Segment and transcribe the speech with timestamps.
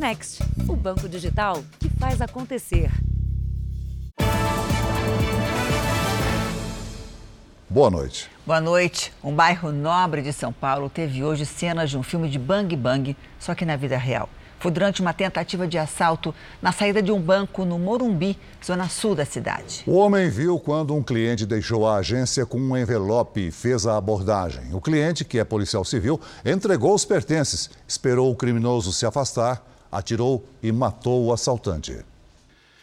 [0.00, 2.90] Next, o banco digital que faz acontecer.
[7.68, 8.30] Boa noite.
[8.46, 9.12] Boa noite.
[9.22, 13.14] Um bairro nobre de São Paulo teve hoje cenas de um filme de bang bang,
[13.38, 14.30] só que na vida real.
[14.58, 19.14] Foi durante uma tentativa de assalto na saída de um banco no Morumbi, zona sul
[19.14, 19.82] da cidade.
[19.86, 23.98] O homem viu quando um cliente deixou a agência com um envelope e fez a
[23.98, 24.72] abordagem.
[24.72, 30.44] O cliente, que é policial civil, entregou os pertences, esperou o criminoso se afastar, atirou
[30.62, 32.04] e matou o assaltante.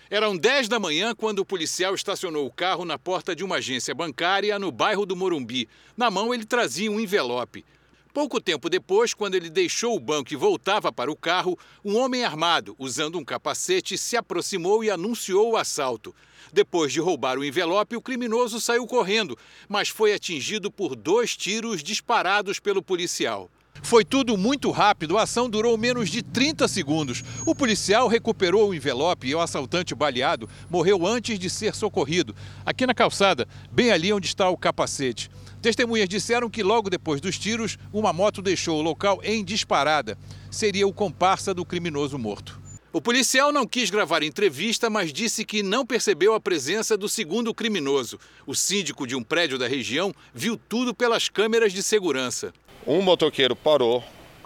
[0.10, 3.94] Eram 10 da manhã quando o policial estacionou o carro na porta de uma agência
[3.94, 5.68] bancária no bairro do Morumbi.
[5.98, 7.66] Na mão ele trazia um envelope.
[8.14, 12.24] Pouco tempo depois, quando ele deixou o banco e voltava para o carro, um homem
[12.24, 16.16] armado, usando um capacete, se aproximou e anunciou o assalto.
[16.52, 21.84] Depois de roubar o envelope, o criminoso saiu correndo, mas foi atingido por dois tiros
[21.84, 23.52] disparados pelo policial.
[23.82, 27.24] Foi tudo muito rápido, a ação durou menos de 30 segundos.
[27.46, 32.86] O policial recuperou o envelope e o assaltante baleado morreu antes de ser socorrido, aqui
[32.86, 35.30] na calçada, bem ali onde está o capacete.
[35.62, 40.18] Testemunhas disseram que logo depois dos tiros, uma moto deixou o local em disparada.
[40.52, 42.68] Seria o comparsa do criminoso morto.
[42.94, 47.54] O policial não quis gravar entrevista, mas disse que não percebeu a presença do segundo
[47.54, 48.18] criminoso.
[48.46, 52.54] O síndico de um prédio da região viu tudo pelas câmeras de segurança.
[52.88, 54.02] Um motoqueiro parou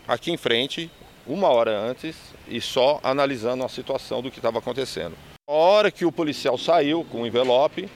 [0.07, 0.89] aqui em frente
[1.27, 2.15] uma hora antes
[2.47, 5.15] e só analisando a situação do que estava acontecendo.
[5.47, 7.87] A hora que o policial saiu com o envelope,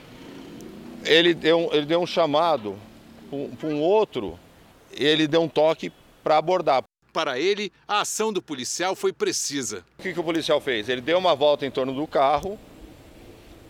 [1.04, 2.78] ele deu, ele deu um chamado
[3.58, 4.38] para um outro,
[4.92, 6.84] ele deu um toque para abordar.
[7.12, 9.84] Para ele, a ação do policial foi precisa.
[9.98, 10.88] O que, que o policial fez?
[10.88, 12.56] Ele deu uma volta em torno do carro,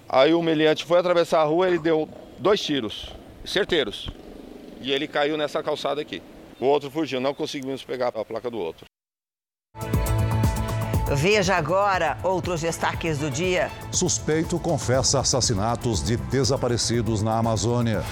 [0.07, 2.07] aí o meliante foi atravessar a rua, ele deu
[2.39, 3.15] dois tiros,
[3.47, 4.11] certeiros,
[4.83, 6.21] e ele caiu nessa calçada aqui.
[6.59, 8.87] O outro fugiu, não conseguimos pegar a placa do outro.
[11.15, 13.71] Veja agora outros destaques do dia.
[13.93, 18.03] Suspeito confessa assassinatos de desaparecidos na Amazônia.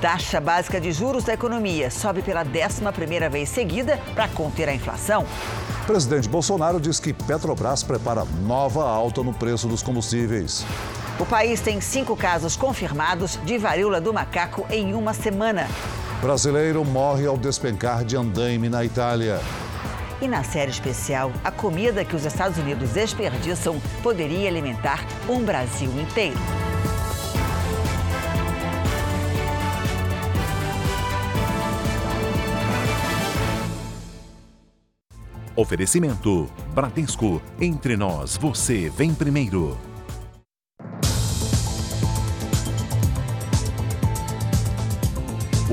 [0.00, 5.26] Taxa básica de juros da economia sobe pela 11ª vez seguida para conter a inflação.
[5.86, 10.64] Presidente Bolsonaro diz que Petrobras prepara nova alta no preço dos combustíveis.
[11.18, 15.68] O país tem cinco casos confirmados de varíola do macaco em uma semana.
[16.20, 19.40] Brasileiro morre ao despencar de andaime na Itália.
[20.20, 25.90] E na série especial, a comida que os Estados Unidos desperdiçam poderia alimentar um Brasil
[26.00, 26.38] inteiro.
[35.54, 37.42] Oferecimento: Bradesco.
[37.60, 39.91] Entre nós, você vem primeiro.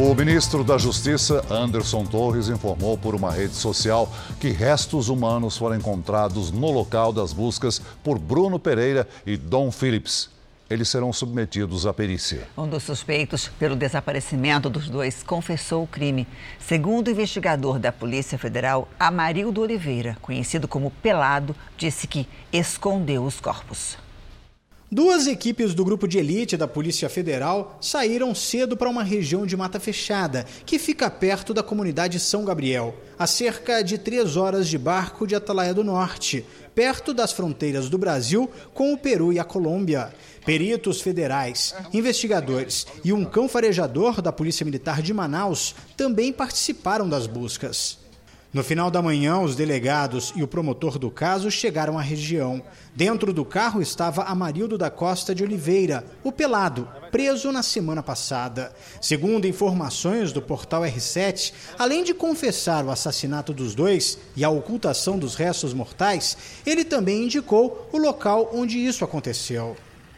[0.01, 5.75] O ministro da Justiça, Anderson Torres, informou por uma rede social que restos humanos foram
[5.75, 10.29] encontrados no local das buscas por Bruno Pereira e Dom Phillips.
[10.69, 12.47] Eles serão submetidos à perícia.
[12.57, 16.25] Um dos suspeitos pelo desaparecimento dos dois confessou o crime.
[16.57, 23.41] Segundo o investigador da Polícia Federal, Amarildo Oliveira, conhecido como Pelado, disse que escondeu os
[23.41, 23.97] corpos.
[24.91, 29.55] Duas equipes do grupo de elite da Polícia Federal saíram cedo para uma região de
[29.55, 34.79] mata fechada, que fica perto da comunidade São Gabriel, a cerca de três horas de
[34.79, 39.43] barco de Atalaia do Norte, perto das fronteiras do Brasil com o Peru e a
[39.43, 40.11] Colômbia.
[40.43, 47.27] Peritos federais, investigadores e um cão farejador da Polícia Militar de Manaus também participaram das
[47.27, 47.98] buscas.
[48.51, 52.63] No final da manhã, os delegados e o promotor do caso chegaram à região.
[52.95, 58.73] Dentro do carro estava Amarildo da Costa de Oliveira, o pelado, preso na semana passada.
[58.99, 65.19] Segundo informações do portal R7, além de confessar o assassinato dos dois e a ocultação
[65.19, 66.35] dos restos mortais,
[66.65, 69.77] ele também indicou o local onde isso aconteceu.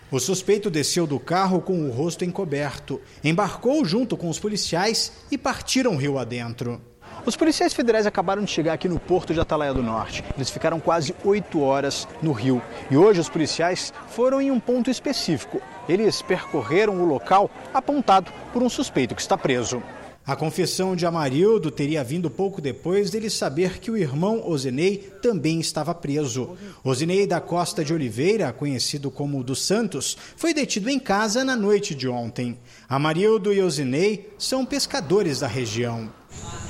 [0.09, 5.37] O suspeito desceu do carro com o rosto encoberto, embarcou junto com os policiais e
[5.37, 6.90] partiram rio adentro.
[7.23, 10.23] Os policiais federais acabaram de chegar aqui no porto de Atalaia do Norte.
[10.35, 12.59] Eles ficaram quase oito horas no rio.
[12.89, 15.61] E hoje os policiais foram em um ponto específico.
[15.87, 19.83] Eles percorreram o local apontado por um suspeito que está preso.
[20.25, 25.59] A confissão de Amarildo teria vindo pouco depois dele saber que o irmão Ozenei também
[25.59, 26.57] estava preso.
[26.83, 31.93] Ozenei da Costa de Oliveira, conhecido como dos Santos, foi detido em casa na noite
[31.93, 32.57] de ontem.
[32.89, 36.09] Amarildo e Ozenei são pescadores da região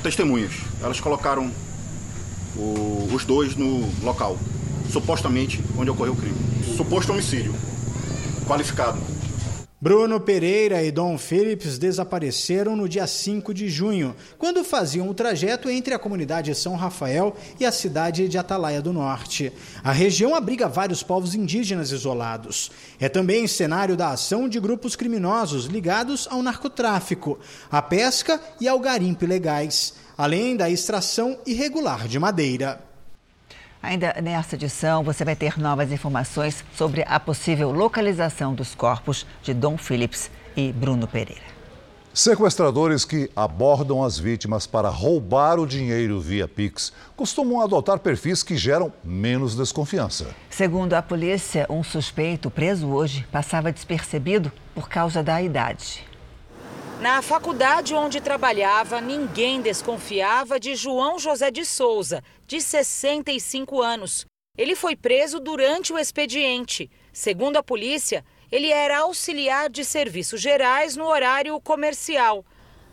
[0.02, 0.54] testemunhas.
[0.82, 1.52] Elas colocaram
[2.56, 4.38] o, os dois no local,
[4.92, 6.38] supostamente onde ocorreu o crime.
[6.76, 7.54] Suposto homicídio,
[8.48, 9.00] qualificado.
[9.84, 15.72] Bruno Pereira e Dom Phillips desapareceram no dia 5 de junho, quando faziam o trajeto
[15.72, 19.52] entre a comunidade São Rafael e a cidade de Atalaia do Norte.
[19.84, 22.70] A região abriga vários povos indígenas isolados.
[23.00, 27.40] É também cenário da ação de grupos criminosos ligados ao narcotráfico,
[27.72, 32.91] à pesca e ao garimpo ilegais, além da extração irregular de madeira.
[33.84, 39.54] Ainda nesta edição, você vai ter novas informações sobre a possível localização dos corpos de
[39.54, 41.52] Dom Phillips e Bruno Pereira.
[42.14, 48.58] Sequestradores que abordam as vítimas para roubar o dinheiro via Pix costumam adotar perfis que
[48.58, 50.28] geram menos desconfiança.
[50.50, 56.11] Segundo a polícia, um suspeito preso hoje passava despercebido por causa da idade.
[57.02, 64.24] Na faculdade onde trabalhava, ninguém desconfiava de João José de Souza, de 65 anos.
[64.56, 66.92] Ele foi preso durante o expediente.
[67.12, 72.46] Segundo a polícia, ele era auxiliar de serviços gerais no horário comercial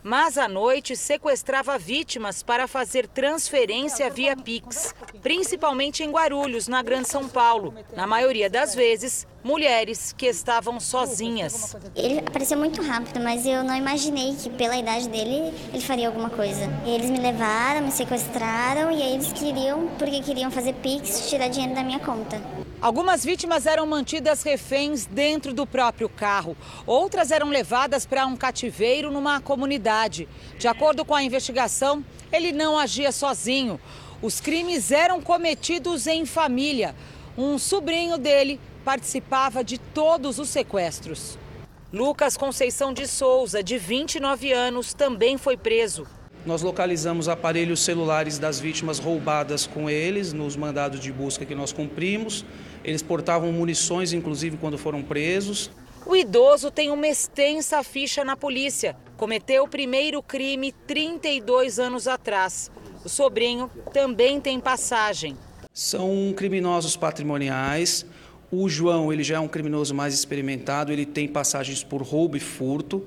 [0.03, 7.07] mas à noite sequestrava vítimas para fazer transferência via Pix, principalmente em Guarulhos, na Grande
[7.07, 7.73] São Paulo.
[7.95, 11.75] Na maioria das vezes, mulheres que estavam sozinhas.
[11.95, 16.29] Ele apareceu muito rápido, mas eu não imaginei que pela idade dele ele faria alguma
[16.29, 16.69] coisa.
[16.85, 21.75] Eles me levaram, me sequestraram e aí eles queriam, porque queriam fazer Pix, tirar dinheiro
[21.75, 22.39] da minha conta.
[22.81, 26.55] Algumas vítimas eram mantidas reféns dentro do próprio carro.
[26.87, 30.29] Outras eram levadas para um cativeiro numa comunidade.
[30.57, 33.77] De acordo com a investigação, ele não agia sozinho.
[34.21, 36.95] Os crimes eram cometidos em família.
[37.37, 41.37] Um sobrinho dele participava de todos os sequestros.
[41.91, 46.07] Lucas Conceição de Souza, de 29 anos, também foi preso.
[46.45, 51.73] Nós localizamos aparelhos celulares das vítimas roubadas com eles nos mandados de busca que nós
[51.73, 52.45] cumprimos.
[52.83, 55.69] Eles portavam munições, inclusive, quando foram presos.
[56.05, 58.95] O idoso tem uma extensa ficha na polícia.
[59.17, 62.71] Cometeu o primeiro crime 32 anos atrás.
[63.03, 65.37] O sobrinho também tem passagem.
[65.73, 68.05] São criminosos patrimoniais.
[68.49, 72.39] O João, ele já é um criminoso mais experimentado, ele tem passagens por roubo e
[72.39, 73.05] furto.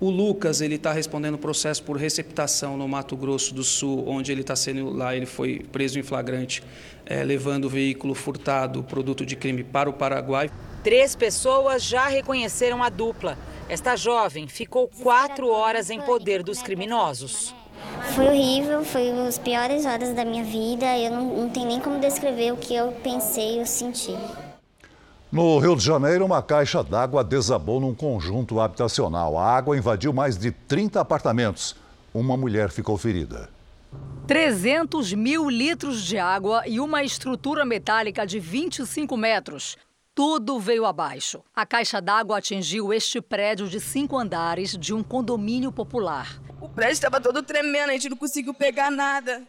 [0.00, 4.40] O Lucas, ele está respondendo processo por receptação no Mato Grosso do Sul, onde ele
[4.40, 6.62] está sendo lá, ele foi preso em flagrante,
[7.04, 10.50] é, levando o veículo furtado, produto de crime, para o Paraguai.
[10.82, 13.36] Três pessoas já reconheceram a dupla.
[13.68, 17.54] Esta jovem ficou quatro horas em poder dos criminosos.
[18.14, 20.98] Foi horrível, foi as piores horas da minha vida.
[20.98, 24.16] Eu não, não tenho nem como descrever o que eu pensei e eu senti.
[25.32, 29.38] No Rio de Janeiro, uma caixa d'água desabou num conjunto habitacional.
[29.38, 31.76] A água invadiu mais de 30 apartamentos.
[32.12, 33.48] Uma mulher ficou ferida.
[34.26, 39.76] 300 mil litros de água e uma estrutura metálica de 25 metros.
[40.16, 41.44] Tudo veio abaixo.
[41.54, 46.40] A caixa d'água atingiu este prédio de cinco andares de um condomínio popular.
[46.60, 49.42] O prédio estava todo tremendo, a gente não conseguiu pegar nada.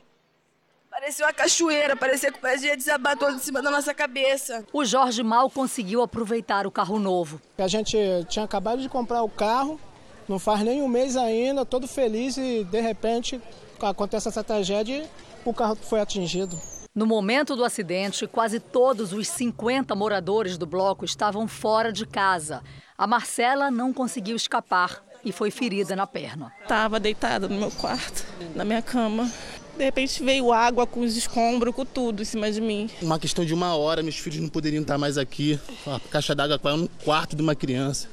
[0.91, 4.65] Parecia uma cachoeira, parecia que ia desabar todo em cima da nossa cabeça.
[4.73, 7.41] O Jorge mal conseguiu aproveitar o carro novo.
[7.57, 7.97] A gente
[8.27, 9.79] tinha acabado de comprar o carro,
[10.27, 13.41] não faz nem um mês ainda, todo feliz e de repente
[13.81, 14.97] acontece essa tragédia
[15.45, 16.59] e o carro foi atingido.
[16.93, 22.61] No momento do acidente, quase todos os 50 moradores do bloco estavam fora de casa.
[22.97, 26.51] A Marcela não conseguiu escapar e foi ferida na perna.
[26.61, 29.31] Estava deitada no meu quarto, na minha cama.
[29.77, 32.89] De repente veio água com os escombros, com tudo em cima de mim.
[33.01, 35.59] Uma questão de uma hora, meus filhos não poderiam estar mais aqui.
[35.87, 38.07] A caixa d'água caiu no quarto de uma criança.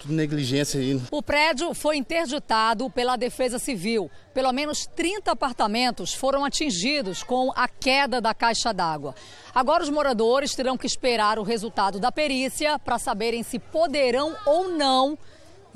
[0.00, 1.00] Tudo negligência aí.
[1.10, 4.10] O prédio foi interditado pela Defesa Civil.
[4.32, 9.14] Pelo menos 30 apartamentos foram atingidos com a queda da caixa d'água.
[9.52, 14.68] Agora os moradores terão que esperar o resultado da perícia para saberem se poderão ou
[14.68, 15.18] não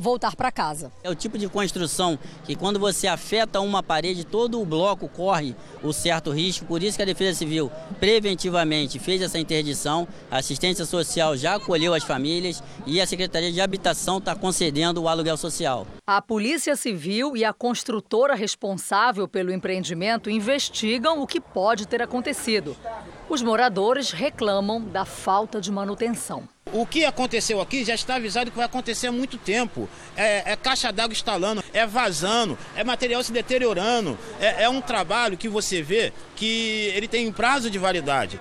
[0.03, 0.93] voltar para casa.
[1.03, 5.57] É o tipo de construção que quando você afeta uma parede, todo o bloco corre
[5.83, 10.85] o certo risco, por isso que a Defesa Civil preventivamente fez essa interdição, a assistência
[10.85, 15.87] social já acolheu as famílias e a Secretaria de Habitação está concedendo o aluguel social.
[16.07, 22.77] A Polícia Civil e a construtora responsável pelo empreendimento investigam o que pode ter acontecido.
[23.29, 26.49] Os moradores reclamam da falta de manutenção.
[26.73, 29.87] O que aconteceu aqui já está avisado que vai acontecer há muito tempo.
[30.17, 34.19] É, é caixa d'água instalando, é vazando, é material se deteriorando.
[34.41, 38.41] É, é um trabalho que você vê que ele tem prazo de validade.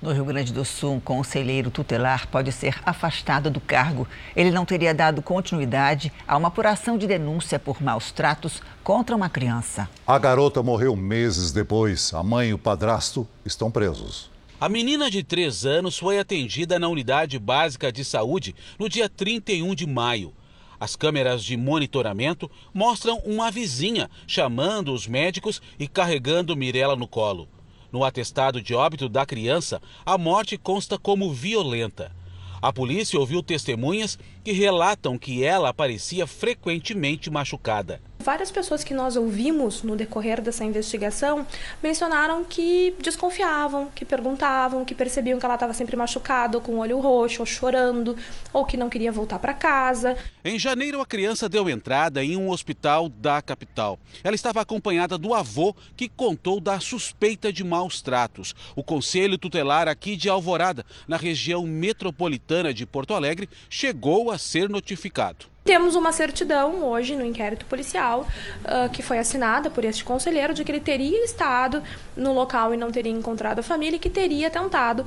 [0.00, 4.06] No Rio Grande do Sul, um conselheiro tutelar pode ser afastado do cargo.
[4.34, 9.28] Ele não teria dado continuidade a uma apuração de denúncia por maus tratos contra uma
[9.28, 9.90] criança.
[10.06, 12.14] A garota morreu meses depois.
[12.14, 14.29] A mãe e o padrasto estão presos.
[14.60, 19.74] A menina de 3 anos foi atendida na unidade básica de saúde no dia 31
[19.74, 20.34] de maio.
[20.78, 27.48] As câmeras de monitoramento mostram uma vizinha chamando os médicos e carregando Mirella no colo.
[27.90, 32.14] No atestado de óbito da criança, a morte consta como violenta.
[32.60, 38.00] A polícia ouviu testemunhas que relatam que ela aparecia frequentemente machucada.
[38.22, 41.46] Várias pessoas que nós ouvimos no decorrer dessa investigação
[41.82, 47.00] mencionaram que desconfiavam, que perguntavam, que percebiam que ela estava sempre machucada, com o olho
[47.00, 48.14] roxo, ou chorando,
[48.52, 50.18] ou que não queria voltar para casa.
[50.44, 53.98] Em janeiro, a criança deu entrada em um hospital da capital.
[54.22, 58.54] Ela estava acompanhada do avô, que contou da suspeita de maus tratos.
[58.76, 64.68] O Conselho Tutelar aqui de Alvorada, na região metropolitana de Porto Alegre, chegou a ser
[64.68, 65.50] notificado.
[65.62, 68.26] Temos uma certidão hoje no inquérito policial
[68.64, 71.82] uh, que foi assinada por este conselheiro de que ele teria estado
[72.16, 75.06] no local e não teria encontrado a família e que teria tentado, uh,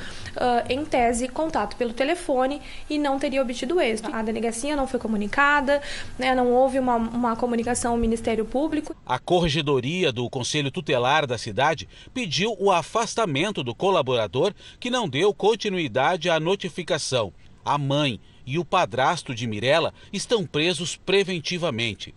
[0.69, 4.13] em tese, contato pelo telefone e não teria obtido êxito.
[4.13, 5.81] A delegacia não foi comunicada,
[6.19, 8.95] né, não houve uma, uma comunicação ao Ministério Público.
[9.05, 15.33] A corregedoria do Conselho Tutelar da cidade pediu o afastamento do colaborador que não deu
[15.33, 17.33] continuidade à notificação.
[17.65, 22.13] A mãe e o padrasto de Mirella estão presos preventivamente.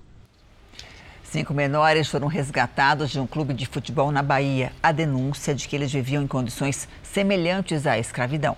[1.23, 4.73] Cinco menores foram resgatados de um clube de futebol na Bahia.
[4.83, 8.57] A denúncia de que eles viviam em condições semelhantes à escravidão.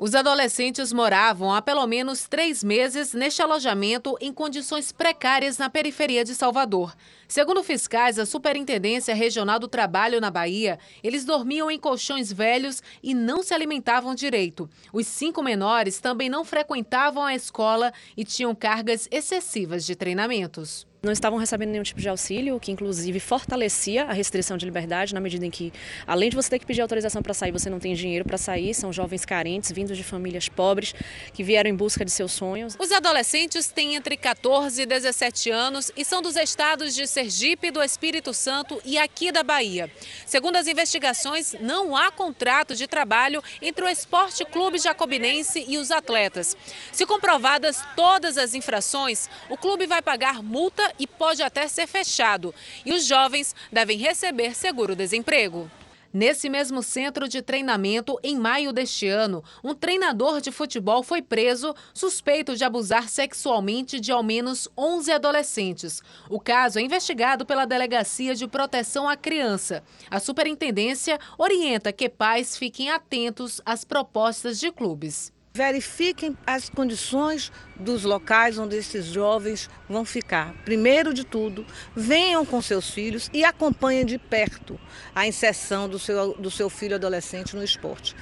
[0.00, 6.22] Os adolescentes moravam há pelo menos três meses neste alojamento em condições precárias na periferia
[6.22, 6.94] de Salvador.
[7.26, 13.12] Segundo fiscais da Superintendência Regional do Trabalho na Bahia, eles dormiam em colchões velhos e
[13.12, 14.70] não se alimentavam direito.
[14.92, 21.12] Os cinco menores também não frequentavam a escola e tinham cargas excessivas de treinamentos não
[21.12, 25.20] estavam recebendo nenhum tipo de auxílio, o que inclusive fortalecia a restrição de liberdade, na
[25.20, 25.72] medida em que,
[26.06, 28.74] além de você ter que pedir autorização para sair, você não tem dinheiro para sair,
[28.74, 30.94] são jovens carentes, vindos de famílias pobres,
[31.32, 32.76] que vieram em busca de seus sonhos.
[32.78, 37.82] Os adolescentes têm entre 14 e 17 anos e são dos estados de Sergipe, do
[37.82, 39.88] Espírito Santo e aqui da Bahia.
[40.26, 45.92] Segundo as investigações, não há contrato de trabalho entre o Esporte Clube Jacobinense e os
[45.92, 46.56] atletas.
[46.90, 52.54] Se comprovadas todas as infrações, o clube vai pagar multa e pode até ser fechado.
[52.84, 55.70] E os jovens devem receber seguro-desemprego.
[56.12, 61.74] Nesse mesmo centro de treinamento, em maio deste ano, um treinador de futebol foi preso
[61.92, 66.02] suspeito de abusar sexualmente de ao menos 11 adolescentes.
[66.30, 69.84] O caso é investigado pela Delegacia de Proteção à Criança.
[70.10, 78.04] A superintendência orienta que pais fiquem atentos às propostas de clubes verifiquem as condições dos
[78.04, 80.54] locais onde esses jovens vão ficar.
[80.64, 84.78] Primeiro de tudo, venham com seus filhos e acompanhem de perto
[85.14, 88.14] a inserção do seu, do seu filho adolescente no esporte.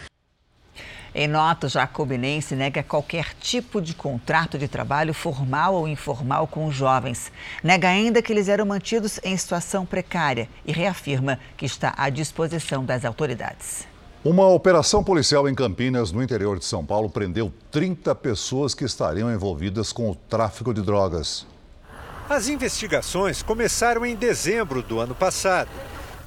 [1.19, 6.75] Em nota, Jacobinense nega qualquer tipo de contrato de trabalho formal ou informal com os
[6.75, 7.33] jovens.
[7.65, 12.85] Nega ainda que eles eram mantidos em situação precária e reafirma que está à disposição
[12.85, 13.89] das autoridades.
[14.29, 19.33] Uma operação policial em Campinas, no interior de São Paulo, prendeu 30 pessoas que estariam
[19.33, 21.47] envolvidas com o tráfico de drogas.
[22.29, 25.71] As investigações começaram em dezembro do ano passado.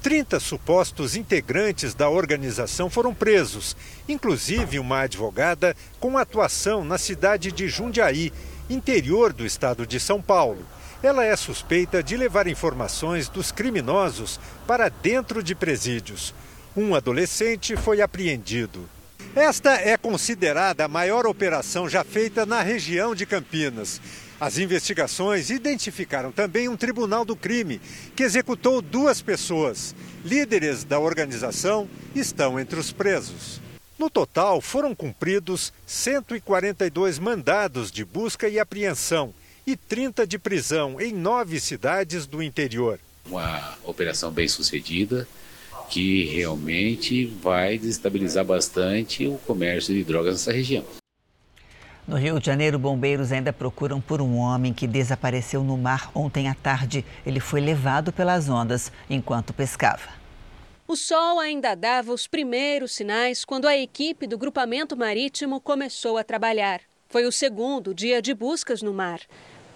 [0.02, 3.76] 30 supostos integrantes da organização foram presos,
[4.08, 8.32] inclusive uma advogada com atuação na cidade de Jundiaí,
[8.70, 10.66] interior do estado de São Paulo.
[11.04, 16.34] Ela é suspeita de levar informações dos criminosos para dentro de presídios
[16.80, 18.90] um adolescente foi apreendido.
[19.36, 24.02] Esta é considerada a maior operação já feita na região de Campinas.
[24.40, 27.82] As investigações identificaram também um tribunal do crime
[28.16, 29.94] que executou duas pessoas.
[30.24, 33.60] Líderes da organização estão entre os presos.
[33.98, 39.34] No total, foram cumpridos 142 mandados de busca e apreensão
[39.68, 42.98] e 30 de prisão em nove cidades do interior.
[43.26, 45.28] Uma operação bem sucedida,
[45.90, 50.84] que realmente vai desestabilizar bastante o comércio de drogas nessa região.
[52.08, 56.48] No Rio de Janeiro, bombeiros ainda procuram por um homem que desapareceu no mar ontem
[56.48, 57.06] à tarde.
[57.24, 60.10] Ele foi levado pelas ondas enquanto pescava.
[60.88, 66.24] O sol ainda dava os primeiros sinais quando a equipe do grupamento marítimo começou a
[66.24, 66.82] trabalhar.
[67.08, 69.20] Foi o segundo dia de buscas no mar.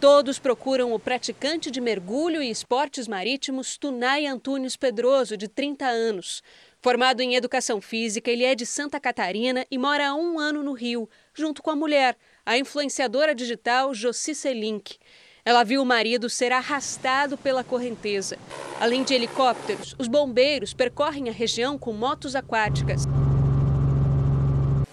[0.04, 6.44] Todos procuram o praticante de mergulho e esportes marítimos Tunay Antunes Pedroso, de 30 anos.
[6.82, 10.74] Formado em educação física, ele é de Santa Catarina e mora há um ano no
[10.74, 14.98] Rio, junto com a mulher, a influenciadora digital Jossi Selink.
[15.46, 18.38] Ela viu o marido ser arrastado pela correnteza.
[18.82, 23.04] Além de helicópteros, os bombeiros percorrem a região com motos aquáticas.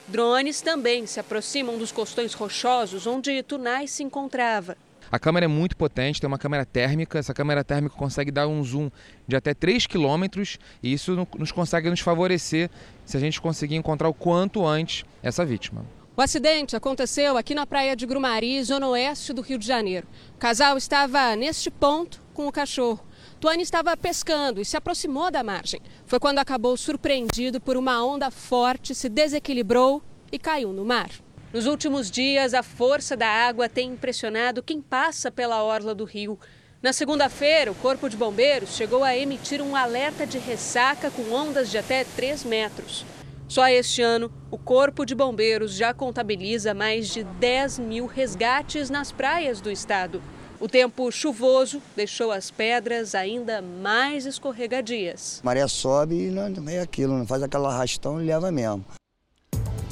[0.07, 4.79] Drones também se aproximam dos costões rochosos onde Tunai se encontrava.
[5.13, 7.19] A câmera é muito potente, tem uma câmera térmica.
[7.19, 8.91] Essa câmera térmica consegue dar um zoom
[9.27, 12.71] de até 3 quilômetros e isso nos consegue nos favorecer
[13.05, 15.85] se a gente conseguir encontrar o quanto antes essa vítima.
[16.17, 20.07] O acidente aconteceu aqui na praia de Grumari, zona oeste do Rio de Janeiro.
[20.37, 23.01] O casal estava neste ponto com o cachorro.
[23.41, 25.81] Tuane estava pescando e se aproximou da margem.
[26.05, 31.11] Foi quando acabou surpreendido por uma onda forte, se desequilibrou e caiu no mar.
[31.53, 36.39] Nos últimos dias, a força da água tem impressionado quem passa pela orla do rio.
[36.81, 41.69] Na segunda-feira, o Corpo de Bombeiros chegou a emitir um alerta de ressaca com ondas
[41.69, 43.05] de até 3 metros.
[43.49, 49.11] Só este ano, o Corpo de Bombeiros já contabiliza mais de 10 mil resgates nas
[49.11, 50.23] praias do estado.
[50.61, 55.41] O tempo chuvoso deixou as pedras ainda mais escorregadias.
[55.43, 58.85] A maré sobe e não é aquilo, não faz aquela arrastão e leva mesmo.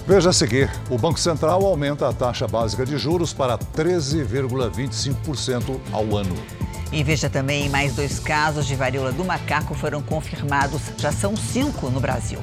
[0.09, 6.17] Veja a seguir: o Banco Central aumenta a taxa básica de juros para 13,25% ao
[6.17, 6.35] ano.
[6.91, 10.81] E veja também: mais dois casos de varíola do macaco foram confirmados.
[10.97, 12.38] Já são cinco no Brasil.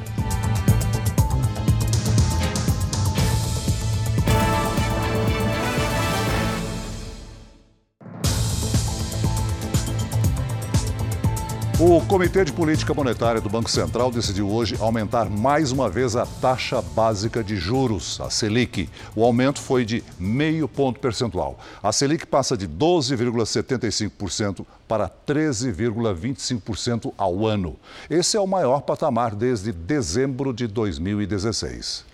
[11.77, 16.25] O Comitê de Política Monetária do Banco Central decidiu hoje aumentar mais uma vez a
[16.25, 18.89] taxa básica de juros, a Selic.
[19.13, 21.59] O aumento foi de meio ponto percentual.
[21.83, 27.75] A Selic passa de 12,75% para 13,25% ao ano.
[28.09, 32.05] Esse é o maior patamar desde dezembro de 2016.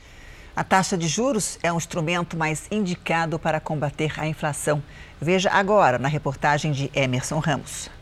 [0.56, 4.82] A taxa de juros é um instrumento mais indicado para combater a inflação.
[5.22, 8.01] Veja agora na reportagem de Emerson Ramos.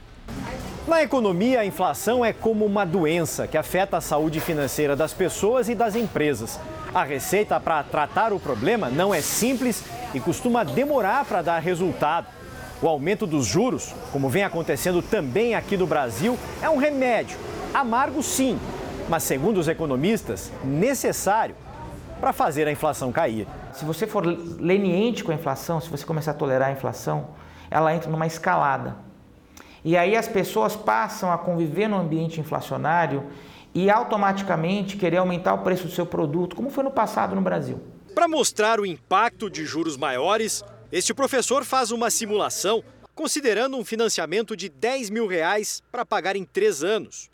[0.89, 5.69] Na economia, a inflação é como uma doença que afeta a saúde financeira das pessoas
[5.69, 6.59] e das empresas.
[6.91, 9.83] A receita para tratar o problema não é simples
[10.15, 12.25] e costuma demorar para dar resultado.
[12.81, 17.37] O aumento dos juros, como vem acontecendo também aqui no Brasil, é um remédio.
[17.71, 18.59] Amargo, sim,
[19.07, 21.55] mas segundo os economistas, necessário
[22.19, 23.47] para fazer a inflação cair.
[23.73, 27.27] Se você for leniente com a inflação, se você começar a tolerar a inflação,
[27.69, 29.08] ela entra numa escalada
[29.83, 33.29] e aí as pessoas passam a conviver no ambiente inflacionário
[33.73, 37.81] e automaticamente querer aumentar o preço do seu produto, como foi no passado no Brasil.
[38.13, 44.55] Para mostrar o impacto de juros maiores, este professor faz uma simulação considerando um financiamento
[44.55, 47.29] de 10 mil reais para pagar em três anos.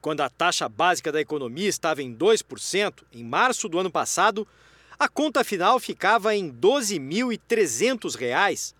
[0.00, 4.46] Quando a taxa básica da economia estava em 2%, em março do ano passado,
[4.98, 8.74] a conta final ficava em R$ 12.300.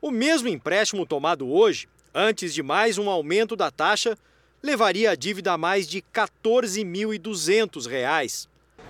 [0.00, 4.16] O mesmo empréstimo tomado hoje Antes de mais um aumento da taxa,
[4.62, 6.04] levaria a dívida a mais de R$
[6.42, 8.48] 14.200.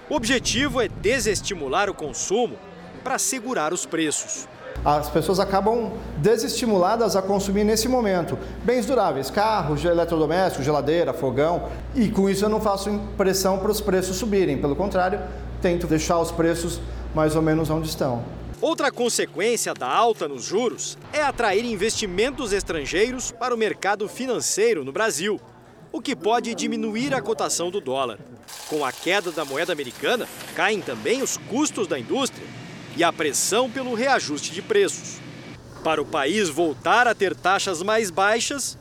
[0.08, 2.56] O objetivo é desestimular o consumo
[3.02, 4.46] para segurar os preços.
[4.84, 12.08] As pessoas acabam desestimuladas a consumir nesse momento bens duráveis, carros, eletrodomésticos, geladeira, fogão, e
[12.08, 15.18] com isso eu não faço pressão para os preços subirem, pelo contrário,
[15.60, 16.80] tento deixar os preços
[17.12, 18.22] mais ou menos onde estão.
[18.60, 24.92] Outra consequência da alta nos juros é atrair investimentos estrangeiros para o mercado financeiro no
[24.92, 25.38] Brasil,
[25.92, 28.18] o que pode diminuir a cotação do dólar.
[28.68, 32.46] Com a queda da moeda americana, caem também os custos da indústria
[32.96, 35.18] e a pressão pelo reajuste de preços.
[35.84, 38.78] Para o país voltar a ter taxas mais baixas,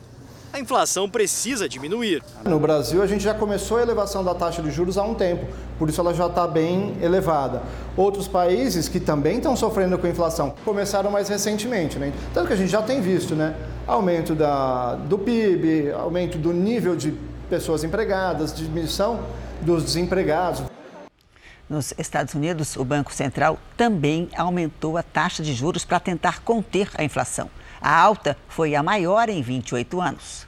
[0.56, 2.22] a inflação precisa diminuir.
[2.42, 5.46] No Brasil, a gente já começou a elevação da taxa de juros há um tempo,
[5.78, 7.62] por isso ela já está bem elevada.
[7.94, 12.10] Outros países que também estão sofrendo com a inflação começaram mais recentemente, né?
[12.32, 13.54] Tanto que a gente já tem visto, né?
[13.86, 17.14] Aumento da, do PIB, aumento do nível de
[17.50, 19.20] pessoas empregadas, diminuição
[19.60, 20.62] dos desempregados.
[21.68, 26.88] Nos Estados Unidos, o Banco Central também aumentou a taxa de juros para tentar conter
[26.96, 27.50] a inflação.
[27.78, 30.45] A alta foi a maior em 28 anos.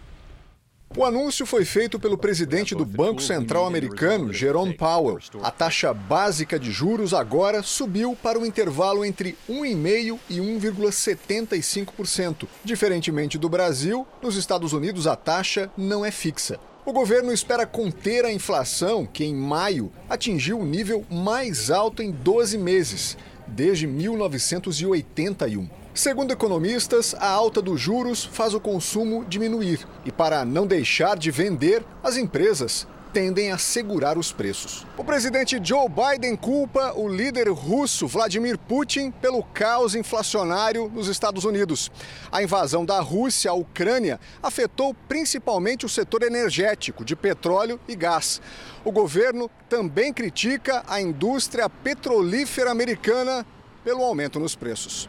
[0.97, 5.19] O anúncio foi feito pelo presidente do Banco Central americano, Jerome Powell.
[5.43, 12.49] A taxa básica de juros agora subiu para o intervalo entre 1,5% e 1,75%.
[12.65, 16.59] Diferentemente do Brasil, nos Estados Unidos a taxa não é fixa.
[16.87, 22.11] O governo espera conter a inflação, que em maio atingiu o nível mais alto em
[22.11, 25.69] 12 meses, desde 1981.
[25.99, 31.29] Segundo economistas, a alta dos juros faz o consumo diminuir e, para não deixar de
[31.33, 34.87] vender, as empresas tendem a segurar os preços.
[34.97, 41.45] O presidente Joe Biden culpa o líder russo Vladimir Putin pelo caos inflacionário nos Estados
[41.45, 41.91] Unidos.
[42.31, 48.41] A invasão da Rússia à Ucrânia afetou principalmente o setor energético, de petróleo e gás.
[48.85, 53.45] O governo também critica a indústria petrolífera americana
[53.83, 55.09] pelo aumento nos preços.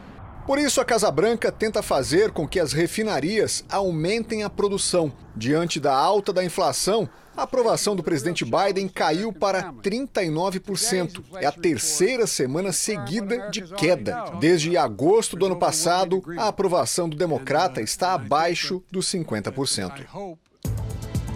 [0.50, 5.12] Por isso, a Casa Branca tenta fazer com que as refinarias aumentem a produção.
[5.36, 11.22] Diante da alta da inflação, a aprovação do presidente Biden caiu para 39%.
[11.36, 14.24] É a terceira semana seguida de queda.
[14.40, 20.36] Desde agosto do ano passado, a aprovação do democrata está abaixo dos 50%.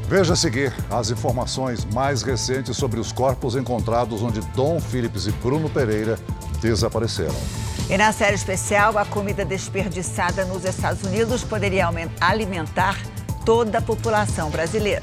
[0.09, 5.31] Veja a seguir as informações mais recentes sobre os corpos encontrados onde Dom Phillips e
[5.31, 6.19] Bruno Pereira
[6.61, 7.74] desapareceram.
[7.89, 11.87] E na série especial, a comida desperdiçada nos Estados Unidos poderia
[12.19, 12.99] alimentar
[13.45, 15.03] toda a população brasileira.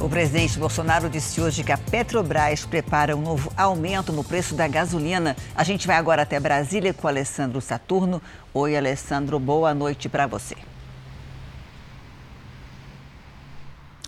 [0.00, 4.68] O presidente Bolsonaro disse hoje que a Petrobras prepara um novo aumento no preço da
[4.68, 5.36] gasolina.
[5.56, 8.22] A gente vai agora até Brasília com o Alessandro Saturno.
[8.52, 10.54] Oi, Alessandro, boa noite para você.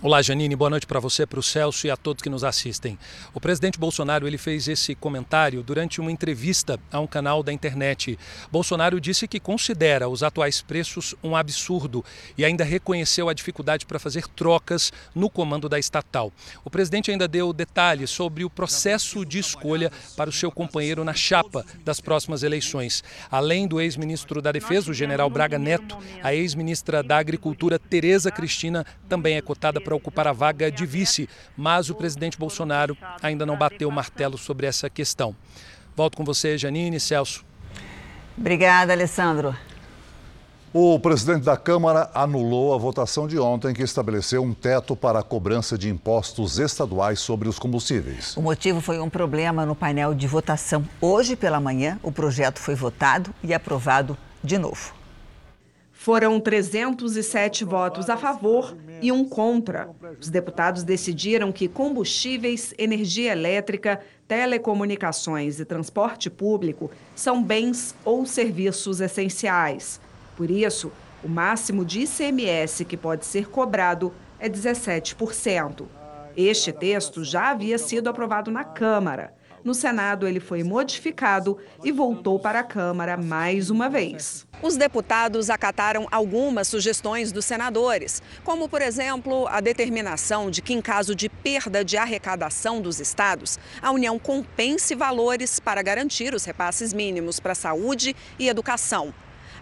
[0.03, 2.99] Olá, Janine, boa noite para você, para o Celso e a todos que nos assistem.
[3.33, 8.15] O presidente Bolsonaro ele fez esse comentário durante uma entrevista a um canal da internet.
[8.51, 12.05] Bolsonaro disse que considera os atuais preços um absurdo
[12.37, 16.31] e ainda reconheceu a dificuldade para fazer trocas no comando da estatal.
[16.63, 21.15] O presidente ainda deu detalhes sobre o processo de escolha para o seu companheiro na
[21.15, 23.03] chapa das próximas eleições.
[23.31, 28.85] Além do ex-ministro da Defesa, o general Braga Neto, a ex-ministra da Agricultura, Tereza Cristina,
[29.09, 33.57] também é cotada para ocupar a vaga de vice, mas o presidente Bolsonaro ainda não
[33.57, 35.33] bateu o martelo sobre essa questão.
[35.95, 37.45] Volto com você, Janine Celso.
[38.37, 39.55] Obrigada, Alessandro.
[40.73, 45.23] O presidente da Câmara anulou a votação de ontem que estabeleceu um teto para a
[45.23, 48.35] cobrança de impostos estaduais sobre os combustíveis.
[48.35, 50.83] O motivo foi um problema no painel de votação.
[50.99, 54.96] Hoje pela manhã, o projeto foi votado e aprovado de novo.
[56.07, 59.89] Foram 307 votos a favor e um contra.
[60.17, 69.01] Os deputados decidiram que combustíveis, energia elétrica, telecomunicações e transporte público são bens ou serviços
[69.01, 69.99] essenciais.
[70.37, 75.87] Por isso, o máximo de ICMS que pode ser cobrado é 17%.
[76.37, 79.33] Este texto já havia sido aprovado na Câmara.
[79.63, 84.47] No Senado, ele foi modificado e voltou para a Câmara mais uma vez.
[84.61, 90.81] Os deputados acataram algumas sugestões dos senadores, como, por exemplo, a determinação de que, em
[90.81, 96.93] caso de perda de arrecadação dos estados, a União compense valores para garantir os repasses
[96.93, 99.13] mínimos para saúde e educação.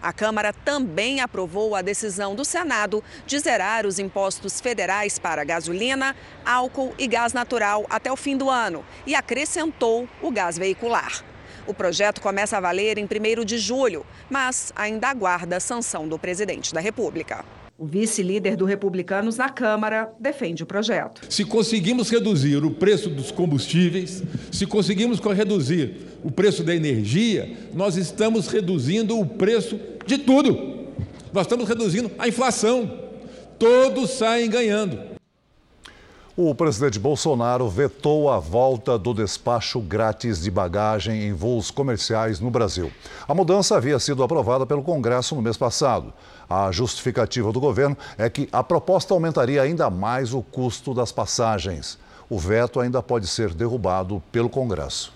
[0.02, 6.14] A Câmara também aprovou a decisão do Senado de zerar os impostos federais para gasolina,
[6.44, 11.24] álcool e gás natural até o fim do ano e acrescentou o gás veicular.
[11.66, 16.18] O projeto começa a valer em 1 de julho, mas ainda aguarda a sanção do
[16.18, 17.44] presidente da República.
[17.78, 21.20] O vice-líder do Republicanos na Câmara defende o projeto.
[21.28, 27.96] Se conseguimos reduzir o preço dos combustíveis, se conseguimos reduzir o preço da energia, nós
[27.96, 30.86] estamos reduzindo o preço de tudo.
[31.34, 32.90] Nós estamos reduzindo a inflação.
[33.58, 35.15] Todos saem ganhando.
[36.38, 42.50] O presidente Bolsonaro vetou a volta do despacho grátis de bagagem em voos comerciais no
[42.50, 42.92] Brasil.
[43.26, 46.12] A mudança havia sido aprovada pelo Congresso no mês passado.
[46.46, 51.98] A justificativa do governo é que a proposta aumentaria ainda mais o custo das passagens.
[52.28, 55.14] O veto ainda pode ser derrubado pelo Congresso.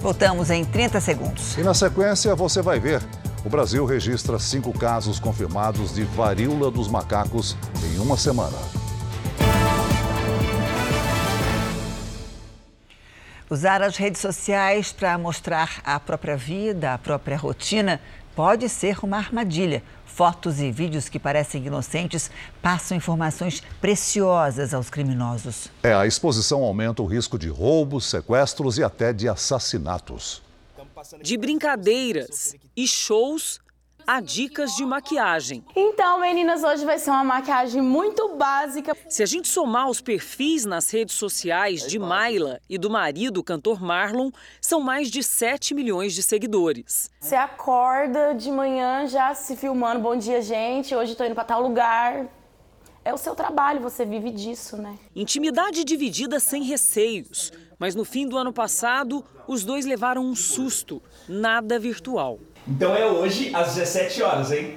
[0.00, 1.56] Voltamos em 30 segundos.
[1.56, 3.02] E na sequência você vai ver.
[3.42, 8.85] O Brasil registra cinco casos confirmados de varíola dos macacos em uma semana.
[13.48, 18.00] Usar as redes sociais para mostrar a própria vida, a própria rotina,
[18.34, 19.84] pode ser uma armadilha.
[20.04, 22.28] Fotos e vídeos que parecem inocentes
[22.60, 25.70] passam informações preciosas aos criminosos.
[25.84, 30.42] É, a exposição aumenta o risco de roubos, sequestros e até de assassinatos.
[31.22, 33.60] De brincadeiras e shows
[34.06, 35.64] a dicas de maquiagem.
[35.74, 38.96] Então, meninas, hoje vai ser uma maquiagem muito básica.
[39.08, 43.44] Se a gente somar os perfis nas redes sociais de Maila e do marido, o
[43.44, 47.10] cantor Marlon, são mais de 7 milhões de seguidores.
[47.18, 51.60] Você acorda de manhã já se filmando, bom dia, gente, hoje estou indo para tal
[51.60, 52.26] lugar.
[53.04, 54.96] é o seu trabalho, você vive disso, né?
[55.14, 57.52] Intimidade dividida sem receios.
[57.78, 61.02] Mas no fim do ano passado, os dois levaram um susto.
[61.28, 62.38] Nada virtual.
[62.68, 64.76] Então é hoje às 17 horas, hein?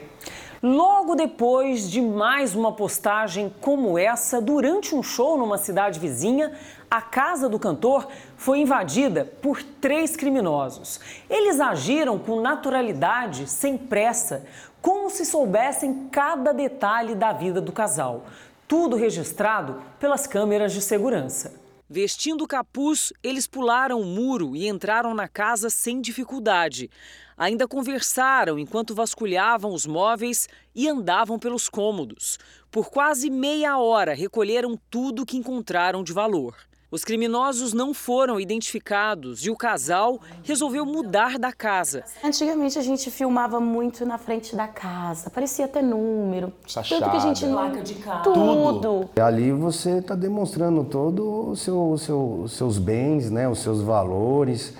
[0.61, 6.51] Logo depois de mais uma postagem como essa, durante um show numa cidade vizinha,
[6.91, 10.99] a casa do cantor foi invadida por três criminosos.
[11.27, 14.45] Eles agiram com naturalidade, sem pressa,
[14.81, 18.25] como se soubessem cada detalhe da vida do casal.
[18.67, 21.58] Tudo registrado pelas câmeras de segurança.
[21.91, 26.87] Vestindo capuz, eles pularam o muro e entraram na casa sem dificuldade.
[27.35, 32.37] Ainda conversaram enquanto vasculhavam os móveis e andavam pelos cômodos.
[32.69, 36.55] Por quase meia hora recolheram tudo que encontraram de valor.
[36.91, 42.03] Os criminosos não foram identificados e o casal resolveu mudar da casa.
[42.23, 46.51] Antigamente a gente filmava muito na frente da casa, parecia ter número.
[46.67, 47.01] Sachada.
[47.01, 47.53] Tanto que a gente não...
[47.53, 48.23] Placa de carro.
[48.23, 49.09] Tudo.
[49.21, 54.73] Ali você está demonstrando todo o seu, seu, os seus bens, né, os seus valores.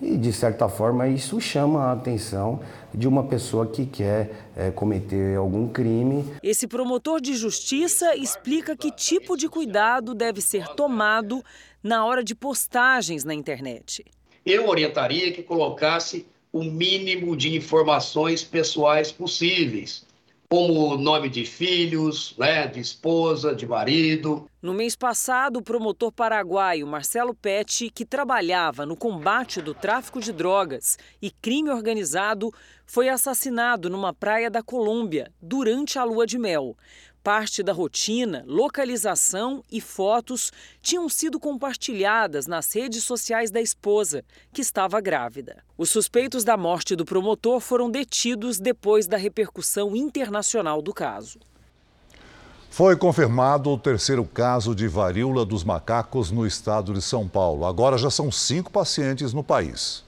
[0.00, 2.60] E, de certa forma, isso chama a atenção
[2.96, 6.24] de uma pessoa que quer é, cometer algum crime.
[6.42, 11.42] Esse promotor de justiça explica que tipo de cuidado deve ser tomado
[11.82, 14.04] na hora de postagens na internet.
[14.44, 20.05] Eu orientaria que colocasse o mínimo de informações pessoais possíveis
[20.48, 24.48] como nome de filhos, né, de esposa, de marido.
[24.62, 30.32] No mês passado, o promotor paraguaio Marcelo Pet, que trabalhava no combate do tráfico de
[30.32, 32.52] drogas e crime organizado,
[32.84, 36.76] foi assassinado numa praia da Colômbia durante a lua de mel.
[37.26, 44.62] Parte da rotina, localização e fotos tinham sido compartilhadas nas redes sociais da esposa, que
[44.62, 45.56] estava grávida.
[45.76, 51.40] Os suspeitos da morte do promotor foram detidos depois da repercussão internacional do caso.
[52.70, 57.66] Foi confirmado o terceiro caso de varíola dos macacos no estado de São Paulo.
[57.66, 60.04] Agora já são cinco pacientes no país.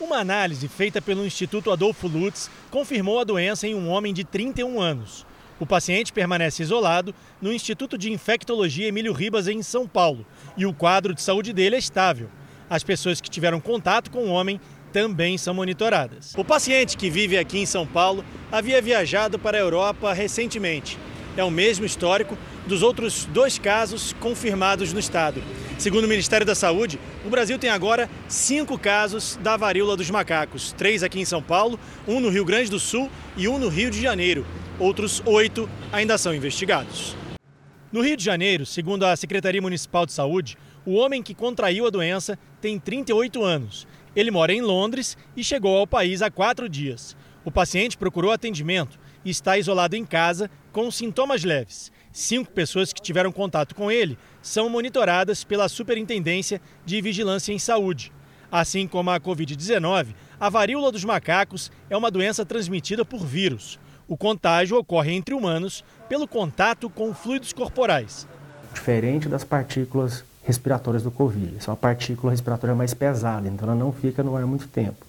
[0.00, 4.80] Uma análise feita pelo Instituto Adolfo Lutz confirmou a doença em um homem de 31
[4.80, 5.26] anos.
[5.60, 10.24] O paciente permanece isolado no Instituto de Infectologia Emílio Ribas, em São Paulo,
[10.56, 12.30] e o quadro de saúde dele é estável.
[12.70, 14.60] As pessoas que tiveram contato com o homem
[14.92, 16.32] também são monitoradas.
[16.36, 20.96] O paciente que vive aqui em São Paulo havia viajado para a Europa recentemente.
[21.36, 25.42] É o mesmo histórico dos outros dois casos confirmados no estado.
[25.78, 30.72] Segundo o Ministério da Saúde, o Brasil tem agora cinco casos da varíola dos macacos:
[30.72, 33.90] três aqui em São Paulo, um no Rio Grande do Sul e um no Rio
[33.90, 34.46] de Janeiro.
[34.78, 37.16] Outros oito ainda são investigados.
[37.90, 41.90] No Rio de Janeiro, segundo a Secretaria Municipal de Saúde, o homem que contraiu a
[41.90, 43.86] doença tem 38 anos.
[44.14, 47.16] Ele mora em Londres e chegou ao país há quatro dias.
[47.44, 51.90] O paciente procurou atendimento e está isolado em casa com sintomas leves.
[52.18, 58.12] Cinco pessoas que tiveram contato com ele são monitoradas pela Superintendência de Vigilância em Saúde.
[58.50, 60.08] Assim como a Covid-19,
[60.40, 63.78] a varíola dos macacos é uma doença transmitida por vírus.
[64.08, 68.26] O contágio ocorre entre humanos pelo contato com fluidos corporais.
[68.74, 73.92] Diferente das partículas respiratórias do Covid, essa é partícula respiratória mais pesada, então ela não
[73.92, 75.06] fica no ar muito tempo.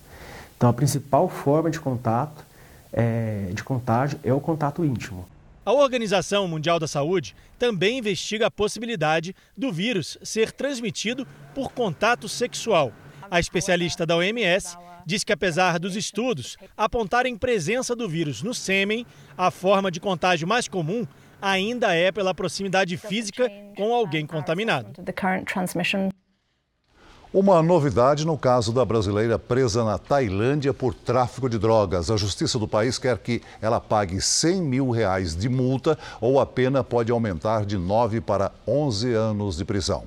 [0.56, 2.46] Então a principal forma de contato,
[2.94, 5.26] é, de contágio, é o contato íntimo.
[5.66, 12.30] A Organização Mundial da Saúde também investiga a possibilidade do vírus ser transmitido por contato
[12.30, 12.94] sexual.
[13.30, 19.06] A especialista da OMS diz que, apesar dos estudos apontarem presença do vírus no sêmen,
[19.38, 21.06] a forma de contágio mais comum
[21.42, 25.02] ainda é pela proximidade física com alguém contaminado.
[27.32, 32.10] Uma novidade no caso da brasileira presa na Tailândia por tráfico de drogas.
[32.10, 36.46] A justiça do país quer que ela pague 100 mil reais de multa ou a
[36.48, 40.06] pena pode aumentar de 9 para 11 anos de prisão.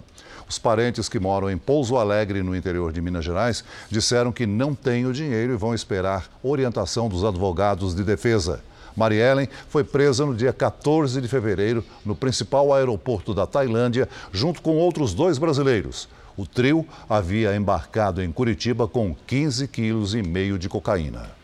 [0.48, 4.74] Os parentes que moram em Pouso Alegre, no interior de Minas Gerais, disseram que não
[4.74, 8.64] têm o dinheiro e vão esperar orientação dos advogados de defesa.
[8.96, 14.76] Mariellen foi presa no dia 14 de fevereiro no principal aeroporto da Tailândia, junto com
[14.76, 16.08] outros dois brasileiros.
[16.34, 21.42] O trio havia embarcado em Curitiba com 15 quilos e meio de cocaína.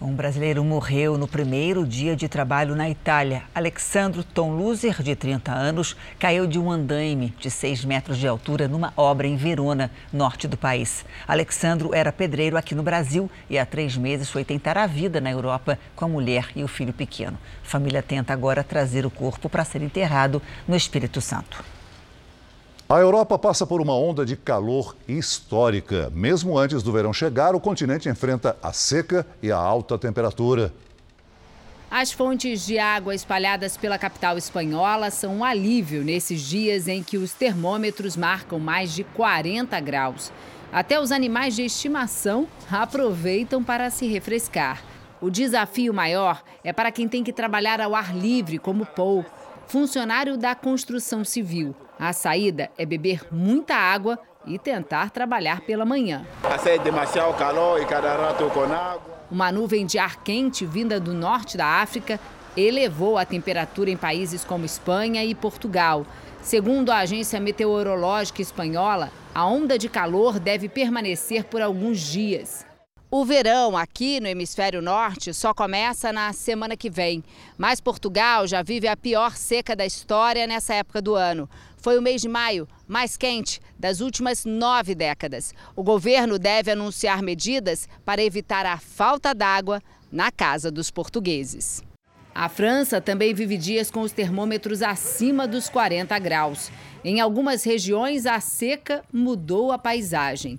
[0.00, 3.42] Um brasileiro morreu no primeiro dia de trabalho na Itália.
[3.52, 8.68] Alexandro Tom Luzer, de 30 anos, caiu de um andaime de 6 metros de altura
[8.68, 11.04] numa obra em Verona, norte do país.
[11.26, 15.32] Alexandro era pedreiro aqui no Brasil e há três meses foi tentar a vida na
[15.32, 17.36] Europa com a mulher e o filho pequeno.
[17.64, 21.77] A família tenta agora trazer o corpo para ser enterrado no Espírito Santo.
[22.90, 26.10] A Europa passa por uma onda de calor histórica.
[26.14, 30.72] Mesmo antes do verão chegar, o continente enfrenta a seca e a alta temperatura.
[31.90, 37.18] As fontes de água espalhadas pela capital espanhola são um alívio nesses dias em que
[37.18, 40.32] os termômetros marcam mais de 40 graus.
[40.72, 44.82] Até os animais de estimação aproveitam para se refrescar.
[45.20, 49.26] O desafio maior é para quem tem que trabalhar ao ar livre, como Paul,
[49.66, 51.76] funcionário da construção civil.
[51.98, 56.24] A saída é beber muita água e tentar trabalhar pela manhã.
[56.40, 59.18] Faz demasiado calor e cada rato com água.
[59.30, 62.20] Uma nuvem de ar quente vinda do norte da África
[62.56, 66.06] elevou a temperatura em países como Espanha e Portugal.
[66.40, 72.64] Segundo a agência meteorológica espanhola, a onda de calor deve permanecer por alguns dias.
[73.10, 77.24] O verão aqui no hemisfério norte só começa na semana que vem,
[77.56, 81.48] mas Portugal já vive a pior seca da história nessa época do ano.
[81.80, 85.54] Foi o mês de maio mais quente das últimas nove décadas.
[85.76, 91.82] O governo deve anunciar medidas para evitar a falta d'água na casa dos portugueses.
[92.34, 96.70] A França também vive dias com os termômetros acima dos 40 graus.
[97.04, 100.58] Em algumas regiões, a seca mudou a paisagem.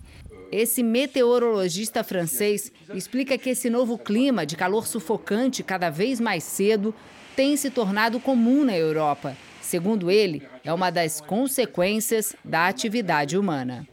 [0.52, 6.94] Esse meteorologista francês explica que esse novo clima de calor sufocante cada vez mais cedo
[7.36, 9.38] tem se tornado comum na Europa.
[9.70, 13.88] Segundo ele, é uma das consequências da atividade humana.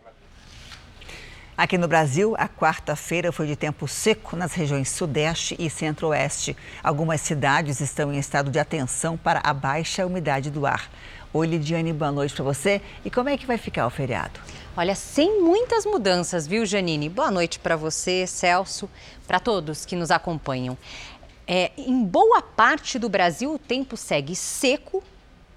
[1.55, 6.57] Aqui no Brasil, a quarta-feira foi de tempo seco nas regiões Sudeste e Centro-Oeste.
[6.83, 10.91] Algumas cidades estão em estado de atenção para a baixa umidade do ar.
[11.31, 12.81] Oi, Lidiane, boa noite para você.
[13.05, 14.41] E como é que vai ficar o feriado?
[14.75, 17.11] Olha, sem muitas mudanças, viu, Janine?
[17.11, 18.89] Boa noite para você, Celso,
[19.27, 20.79] para todos que nos acompanham.
[21.47, 25.05] É, em boa parte do Brasil, o tempo segue seco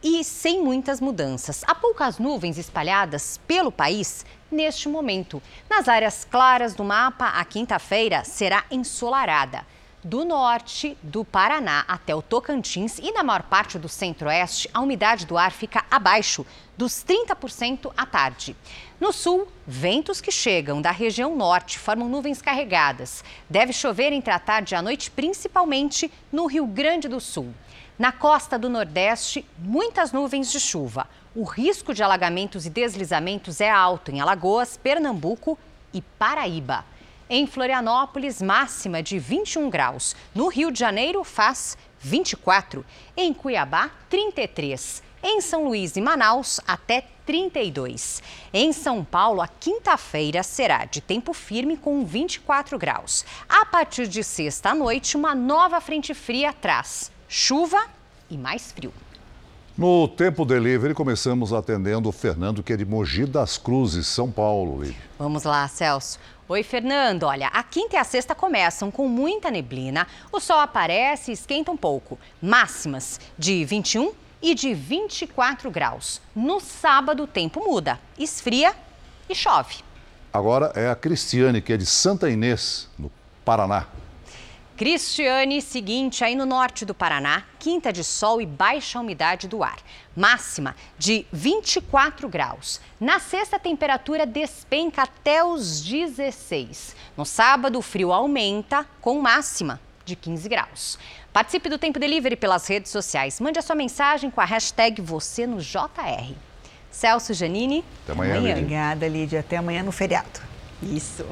[0.03, 1.63] e sem muitas mudanças.
[1.67, 5.41] Há poucas nuvens espalhadas pelo país neste momento.
[5.69, 9.65] Nas áreas claras do mapa, a quinta-feira será ensolarada.
[10.01, 15.25] Do norte do Paraná até o Tocantins e na maior parte do centro-oeste, a umidade
[15.25, 16.45] do ar fica abaixo
[16.77, 18.55] dos 30% à tarde.
[18.97, 23.25] No sul, ventos que chegam da região norte formam nuvens carregadas.
[23.49, 27.53] Deve chover entre a tarde e a noite, principalmente no Rio Grande do Sul.
[27.99, 31.05] Na costa do Nordeste, muitas nuvens de chuva.
[31.35, 35.59] O risco de alagamentos e deslizamentos é alto em Alagoas, Pernambuco
[35.93, 36.85] e Paraíba.
[37.29, 40.15] Em Florianópolis, máxima de 21 graus.
[40.33, 42.85] No Rio de Janeiro, faz 24.
[43.17, 45.03] Em Cuiabá, 33.
[45.21, 48.23] Em São Luís e Manaus, até 32.
[48.53, 53.25] Em São Paulo, a quinta-feira será de tempo firme com 24 graus.
[53.49, 57.85] A partir de sexta à noite, uma nova frente fria traz chuva
[58.27, 58.91] e mais frio.
[59.77, 64.83] No Tempo Delivery, começamos atendendo o Fernando, que é de Mogi das Cruzes, São Paulo.
[65.17, 66.19] Vamos lá, Celso.
[66.49, 67.23] Oi, Fernando.
[67.23, 71.71] Olha, a quinta e a sexta começam com muita neblina, o sol aparece e esquenta
[71.71, 72.19] um pouco.
[72.41, 74.11] Máximas de 21
[74.41, 76.19] e de 24 graus.
[76.35, 78.73] No sábado, o tempo muda, esfria
[79.29, 79.75] e chove.
[80.33, 83.11] Agora é a Cristiane, que é de Santa Inês, no
[83.45, 83.85] Paraná.
[84.79, 89.75] Cristiane, seguinte, aí no norte do Paraná, quinta de sol e baixa umidade do ar.
[90.15, 92.79] Máxima de 24 graus.
[92.97, 96.95] Na sexta, a temperatura despenca até os 16.
[97.17, 100.97] No sábado, o frio aumenta com máxima de 15 graus.
[101.33, 103.41] Participe do Tempo Delivery pelas redes sociais.
[103.41, 106.33] Mande a sua mensagem com a hashtag você no JR.
[106.89, 107.83] Celso Janine.
[108.03, 108.55] Até amanhã, amanhã.
[108.55, 109.41] Obrigada, Lídia.
[109.41, 110.39] Até amanhã no feriado.
[110.81, 111.25] Isso.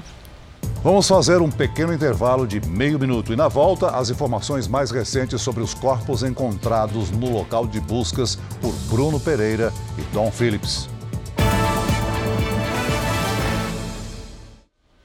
[0.83, 5.41] Vamos fazer um pequeno intervalo de meio minuto e na volta as informações mais recentes
[5.41, 10.87] sobre os corpos encontrados no local de buscas por Bruno Pereira e Dom Phillips.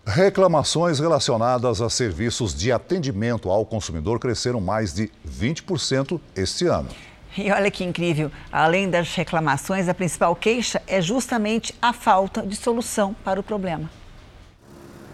[0.06, 6.90] Reclamações relacionadas a serviços de atendimento ao consumidor cresceram mais de 20% este ano.
[7.34, 12.56] E olha que incrível, além das reclamações, a principal queixa é justamente a falta de
[12.56, 14.01] solução para o problema.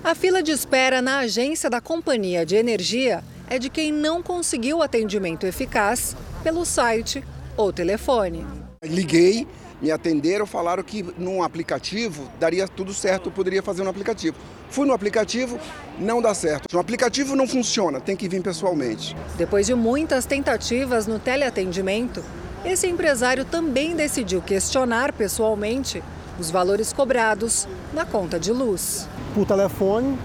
[0.03, 4.81] A fila de espera na agência da companhia de energia é de quem não conseguiu
[4.81, 7.23] atendimento eficaz pelo site
[7.57, 8.47] ou telefone.
[8.83, 9.47] Liguei,
[9.83, 14.37] me atenderam, falaram que num aplicativo daria tudo certo, poderia fazer no aplicativo.
[14.71, 15.59] Fui no aplicativo,
[15.99, 16.77] não dá certo.
[16.77, 19.17] O aplicativo não funciona, tem que vir pessoalmente.
[19.37, 22.25] Depois de muitas tentativas no teleatendimento,
[22.65, 26.03] esse empresário também decidiu questionar pessoalmente
[26.39, 29.09] os valores cobrados na conta de luz.
[29.39, 30.19] Por telefone,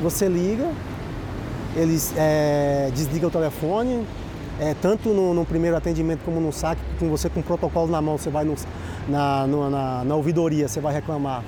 [0.00, 0.72] você liga,
[1.76, 4.06] eles é, desligam o telefone,
[4.58, 8.00] é, tanto no, no, primeiro atendimento como no saque, com você com o protocolo na
[8.00, 8.54] mão, você vai no,
[9.06, 11.44] na, no, na, na ouvidoria, você vai reclamar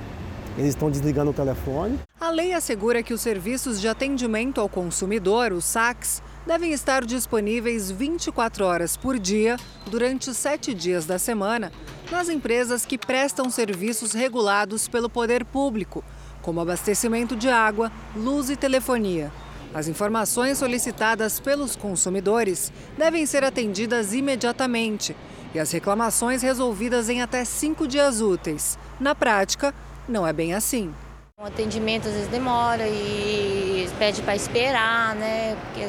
[0.59, 2.01] eles estão desligando o telefone.
[2.21, 7.93] A lei assegura que os serviços de atendimento ao consumidor, os SACs, devem estar disponíveis
[7.93, 9.57] 24 horas por dia,
[9.87, 11.71] durante sete dias da semana,
[12.11, 16.03] nas empresas que prestam serviços regulados pelo poder público,
[16.49, 19.31] como abastecimento de água, luz e telefonia.
[19.75, 25.15] As informações solicitadas pelos consumidores devem ser atendidas imediatamente
[25.55, 28.79] e as reclamações resolvidas em até cinco dias úteis.
[28.99, 29.75] Na prática,
[30.09, 30.91] não é bem assim.
[31.39, 35.55] O atendimento às vezes demora e pede para esperar, né?
[35.55, 35.87] Porque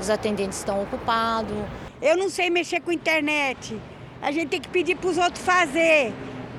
[0.00, 1.52] os atendentes estão ocupados.
[2.00, 3.76] Eu não sei mexer com internet.
[4.22, 6.14] A gente tem que pedir para os outros fazer.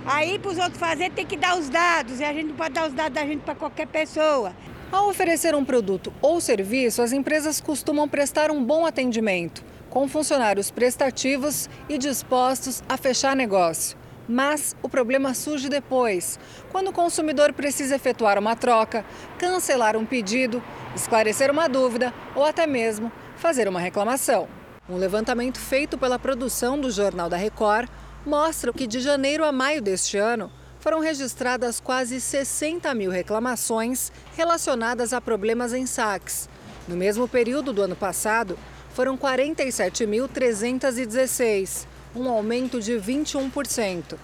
[0.06, 2.20] Aí, para os outros fazer, tem que dar os dados.
[2.20, 4.54] E a gente não pode dar os dados da gente para qualquer pessoa.
[4.91, 10.70] Ao oferecer um produto ou serviço, as empresas costumam prestar um bom atendimento, com funcionários
[10.70, 13.97] prestativos e dispostos a fechar negócio.
[14.28, 16.39] Mas o problema surge depois,
[16.72, 19.06] quando o consumidor precisa efetuar uma troca,
[19.38, 20.62] cancelar um pedido,
[20.95, 24.47] esclarecer uma dúvida ou até mesmo fazer uma reclamação.
[24.89, 27.89] Um levantamento feito pela produção do Jornal da Record
[28.26, 35.13] mostra que de janeiro a maio deste ano, foram registradas quase 60 mil reclamações relacionadas
[35.13, 36.49] a problemas em saques.
[36.88, 38.57] No mesmo período do ano passado,
[38.93, 44.17] foram 47.316, um aumento de 21%.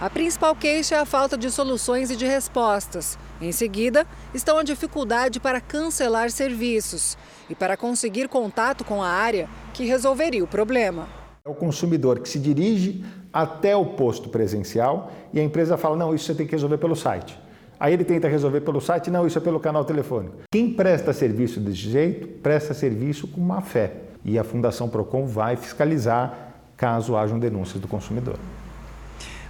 [0.00, 3.18] A principal queixa é a falta de soluções e de respostas.
[3.40, 9.48] Em seguida, estão a dificuldade para cancelar serviços e para conseguir contato com a área
[9.72, 11.08] que resolveria o problema.
[11.44, 13.04] É o consumidor que se dirige
[13.34, 16.94] até o posto presencial e a empresa fala: não, isso você tem que resolver pelo
[16.94, 17.36] site.
[17.80, 20.36] Aí ele tenta resolver pelo site, não, isso é pelo canal telefônico.
[20.52, 23.94] Quem presta serviço desse jeito, presta serviço com má fé.
[24.24, 28.38] E a Fundação Procon vai fiscalizar caso hajam denúncias do consumidor.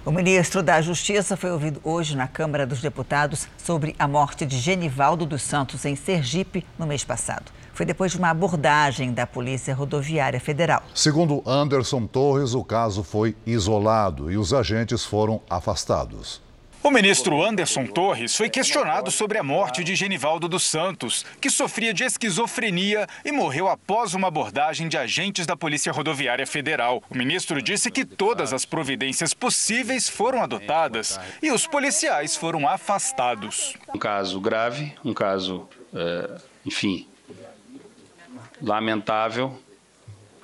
[0.05, 4.57] O ministro da Justiça foi ouvido hoje na Câmara dos Deputados sobre a morte de
[4.57, 9.75] Genivaldo dos Santos em Sergipe no mês passado foi depois de uma abordagem da Polícia
[9.75, 10.81] Rodoviária Federal.
[10.95, 16.41] Segundo Anderson Torres, o caso foi isolado e os agentes foram afastados.
[16.81, 21.91] O ministro Anderson Torres foi questionado sobre a morte de Genivaldo dos Santos, que sofria
[21.91, 27.01] de esquizofrenia e morreu após uma abordagem de agentes da Polícia Rodoviária Federal.
[27.09, 33.73] O ministro disse que todas as providências possíveis foram adotadas e os policiais foram afastados.
[33.93, 37.07] Um caso grave, um caso, é, enfim,
[38.65, 39.57] lamentável,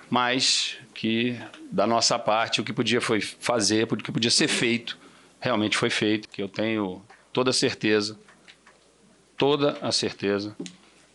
[0.09, 1.37] mas que
[1.71, 4.97] da nossa parte o que podia foi fazer, o que podia ser feito,
[5.39, 7.01] realmente foi feito, que eu tenho
[7.33, 8.17] toda a certeza,
[9.35, 10.55] toda a certeza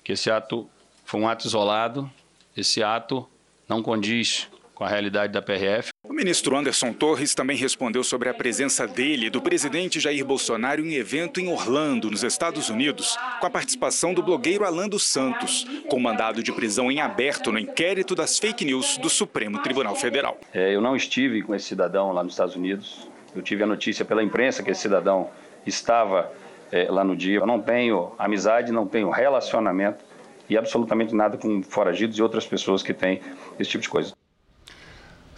[0.03, 0.69] que esse ato
[1.05, 2.11] foi um ato isolado,
[2.57, 3.29] esse ato
[3.69, 5.89] não condiz com a realidade da PRF.
[6.05, 10.85] O ministro Anderson Torres também respondeu sobre a presença dele e do presidente Jair Bolsonaro
[10.85, 15.67] em evento em Orlando, nos Estados Unidos, com a participação do blogueiro Alan dos Santos,
[15.89, 20.39] com mandado de prisão em aberto no inquérito das fake news do Supremo Tribunal Federal.
[20.53, 23.09] É, eu não estive com esse cidadão lá nos Estados Unidos.
[23.35, 25.31] Eu tive a notícia pela imprensa que esse cidadão
[25.67, 26.31] estava
[26.71, 27.39] é, lá no dia.
[27.39, 30.05] Eu não tenho amizade, não tenho relacionamento
[30.51, 33.23] e absolutamente nada com foragidos e outras pessoas que têm
[33.59, 34.15] esse tipo de coisa.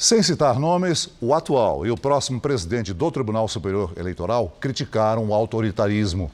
[0.00, 5.34] Sem citar nomes, o atual e o próximo presidente do Tribunal Superior Eleitoral criticaram o
[5.34, 6.30] autoritarismo.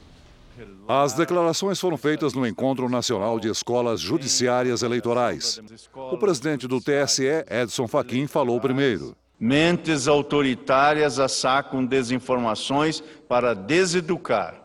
[0.87, 5.59] As declarações foram feitas no Encontro Nacional de Escolas Judiciárias Eleitorais.
[5.95, 9.17] O presidente do TSE, Edson Fachin, falou primeiro.
[9.39, 14.61] Mentes autoritárias assacam desinformações para deseducar.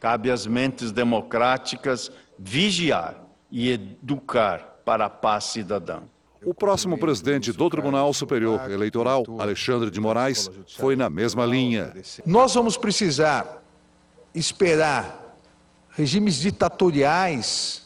[0.00, 3.16] Cabe às mentes democráticas vigiar
[3.50, 6.02] e educar para a paz cidadã.
[6.46, 11.92] O próximo presidente do Tribunal Superior Eleitoral, Alexandre de Moraes, foi na mesma linha.
[12.24, 13.64] Nós vamos precisar
[14.32, 15.36] esperar
[15.90, 17.84] regimes ditatoriais,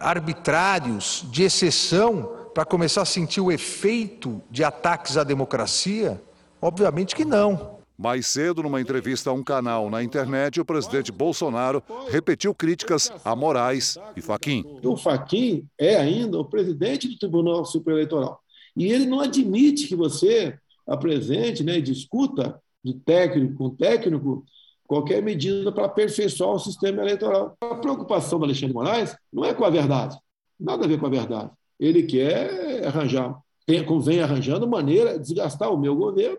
[0.00, 6.20] arbitrários, de exceção, para começar a sentir o efeito de ataques à democracia?
[6.60, 7.78] Obviamente que não.
[7.96, 13.36] Mais cedo, numa entrevista a um canal na internet, o presidente Bolsonaro repetiu críticas a
[13.36, 14.64] Moraes e Faquim.
[14.82, 18.40] O Faquim é ainda o presidente do Tribunal Superior Eleitoral.
[18.76, 24.44] E ele não admite que você apresente né, discuta de técnico com técnico
[24.86, 27.56] qualquer medida para aperfeiçoar o sistema eleitoral.
[27.60, 30.18] A preocupação do Alexandre Moraes não é com a verdade,
[30.58, 31.50] nada a ver com a verdade.
[31.78, 36.38] Ele quer arranjar, vem arranjando maneira de desgastar o meu governo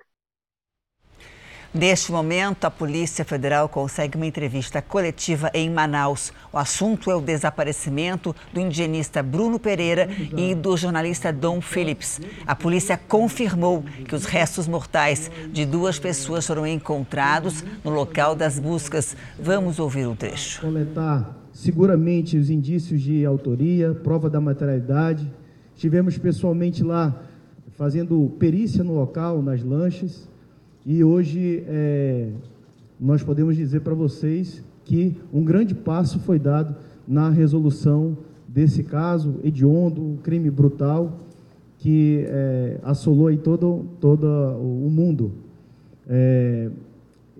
[1.77, 6.31] Neste momento, a Polícia Federal consegue uma entrevista coletiva em Manaus.
[6.53, 10.07] O assunto é o desaparecimento do indigenista Bruno Pereira
[10.37, 12.21] e do jornalista Dom Phillips.
[12.47, 18.57] A polícia confirmou que os restos mortais de duas pessoas foram encontrados no local das
[18.57, 19.13] buscas.
[19.37, 20.61] Vamos ouvir o trecho.
[20.61, 25.29] Coletar seguramente os indícios de autoria, prova da materialidade.
[25.75, 27.21] Estivemos pessoalmente lá
[27.73, 30.33] fazendo perícia no local, nas lanchas
[30.85, 32.29] e hoje é,
[32.99, 36.75] nós podemos dizer para vocês que um grande passo foi dado
[37.07, 38.15] na resolução
[38.47, 41.21] desse caso hediondo, crime brutal
[41.79, 45.31] que é, assolou aí todo, todo o mundo.
[46.07, 46.69] É,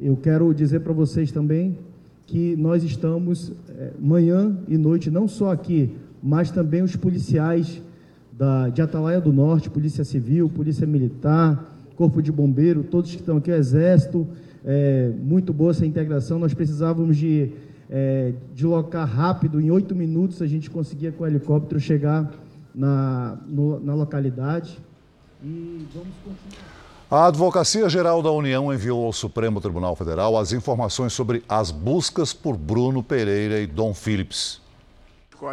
[0.02, 1.78] eu quero dizer para vocês também
[2.26, 5.91] que nós estamos é, manhã e noite, não só aqui,
[6.22, 7.80] mas também os policiais
[8.36, 13.38] da, de Atalaia do Norte, Polícia Civil, Polícia Militar, Corpo de Bombeiro, todos que estão
[13.38, 14.28] aqui, o Exército,
[14.66, 16.39] é, muito boa essa integração.
[16.39, 17.52] Nós precisávamos de
[17.89, 22.32] é, deslocar rápido, em oito minutos a gente conseguia com o helicóptero chegar
[22.74, 24.78] na, no, na localidade.
[25.43, 26.76] E vamos continuar.
[27.10, 32.34] A Advocacia Geral da União enviou ao Supremo Tribunal Federal as informações sobre as buscas
[32.34, 34.60] por Bruno Pereira e Dom Phillips.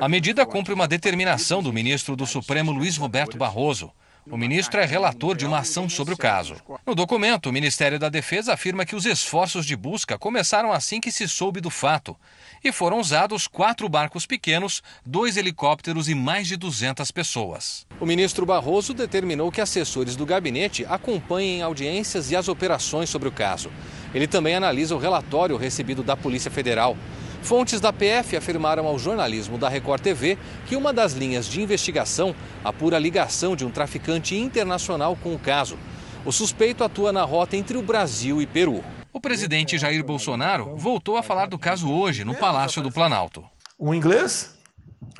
[0.01, 3.90] A medida cumpre uma determinação do ministro do Supremo Luiz Roberto Barroso.
[4.30, 6.54] O ministro é relator de uma ação sobre o caso.
[6.86, 11.10] No documento, o Ministério da Defesa afirma que os esforços de busca começaram assim que
[11.10, 12.16] se soube do fato
[12.62, 17.84] e foram usados quatro barcos pequenos, dois helicópteros e mais de 200 pessoas.
[17.98, 23.32] O ministro Barroso determinou que assessores do gabinete acompanhem audiências e as operações sobre o
[23.32, 23.72] caso.
[24.14, 26.96] Ele também analisa o relatório recebido da Polícia Federal.
[27.43, 32.34] Fontes da PF afirmaram ao jornalismo da Record TV que uma das linhas de investigação
[32.64, 35.76] apura a ligação de um traficante internacional com o caso.
[36.24, 38.82] O suspeito atua na rota entre o Brasil e Peru.
[39.12, 43.45] O presidente Jair Bolsonaro voltou a falar do caso hoje no Palácio do Planalto.
[43.78, 44.57] Um inglês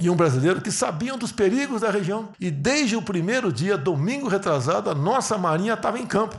[0.01, 2.29] e um brasileiro que sabiam dos perigos da região.
[2.39, 6.39] E desde o primeiro dia, domingo retrasado, a nossa marinha estava em campo.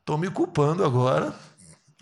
[0.00, 1.32] Estou me culpando agora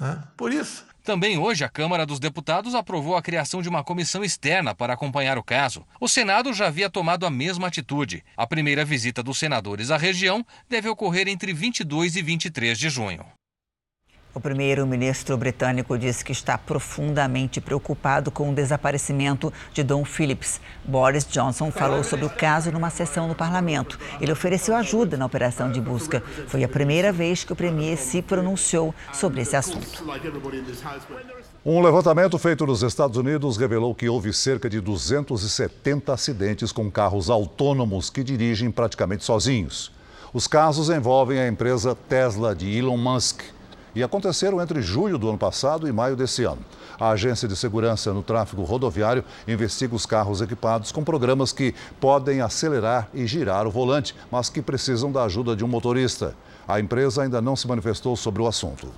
[0.01, 0.92] né, por isso.
[1.03, 5.37] Também hoje, a Câmara dos Deputados aprovou a criação de uma comissão externa para acompanhar
[5.37, 5.85] o caso.
[6.01, 8.25] O Senado já havia tomado a mesma atitude.
[8.37, 13.25] A primeira visita dos senadores à região deve ocorrer entre 22 e 23 de junho.
[14.35, 20.59] O primeiro-ministro britânico disse que está profundamente preocupado com o desaparecimento de Dom Phillips.
[20.83, 23.99] Boris Johnson falou sobre o caso numa sessão no parlamento.
[24.23, 26.23] Ele ofereceu ajuda na operação de busca.
[26.47, 30.03] Foi a primeira vez que o premier se pronunciou sobre esse assunto.
[31.63, 37.29] Um levantamento feito nos Estados Unidos revelou que houve cerca de 270 acidentes com carros
[37.29, 39.93] autônomos que dirigem praticamente sozinhos.
[40.33, 43.43] Os casos envolvem a empresa Tesla de Elon Musk
[43.95, 46.63] e aconteceram entre julho do ano passado e maio desse ano.
[46.99, 52.41] A Agência de Segurança no Tráfego Rodoviário investiga os carros equipados com programas que podem
[52.41, 56.35] acelerar e girar o volante, mas que precisam da ajuda de um motorista.
[56.67, 58.89] A empresa ainda não se manifestou sobre o assunto.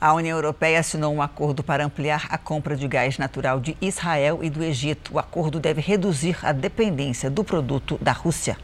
[0.00, 4.40] A União Europeia assinou um acordo para ampliar a compra de gás natural de Israel
[4.42, 5.14] e do Egito.
[5.14, 8.56] O acordo deve reduzir a dependência do produto da Rússia.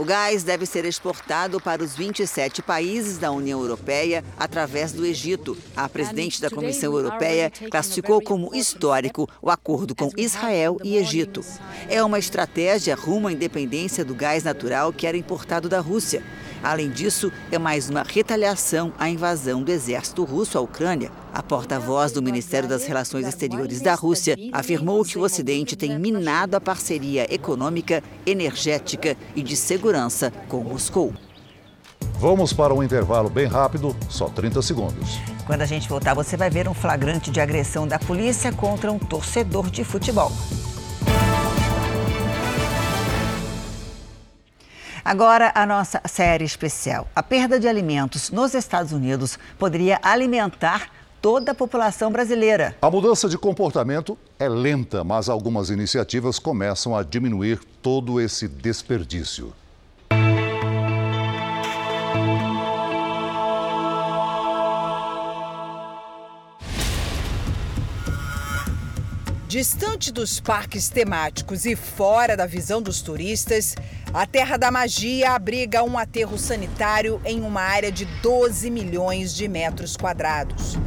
[0.00, 5.54] O gás deve ser exportado para os 27 países da União Europeia através do Egito.
[5.76, 11.44] A presidente da Comissão Europeia classificou como histórico o acordo com Israel e Egito.
[11.86, 16.22] É uma estratégia rumo à independência do gás natural que era importado da Rússia.
[16.62, 21.10] Além disso, é mais uma retaliação à invasão do exército russo à Ucrânia.
[21.32, 26.56] A porta-voz do Ministério das Relações Exteriores da Rússia afirmou que o Ocidente tem minado
[26.56, 31.14] a parceria econômica, energética e de segurança com Moscou.
[32.18, 35.18] Vamos para um intervalo bem rápido, só 30 segundos.
[35.46, 38.98] Quando a gente voltar, você vai ver um flagrante de agressão da polícia contra um
[38.98, 40.30] torcedor de futebol.
[45.10, 47.08] Agora, a nossa série especial.
[47.16, 50.88] A perda de alimentos nos Estados Unidos poderia alimentar
[51.20, 52.76] toda a população brasileira.
[52.80, 59.52] A mudança de comportamento é lenta, mas algumas iniciativas começam a diminuir todo esse desperdício.
[69.50, 73.74] Distante dos parques temáticos e fora da visão dos turistas,
[74.14, 79.48] a Terra da Magia abriga um aterro sanitário em uma área de 12 milhões de
[79.48, 80.78] metros quadrados.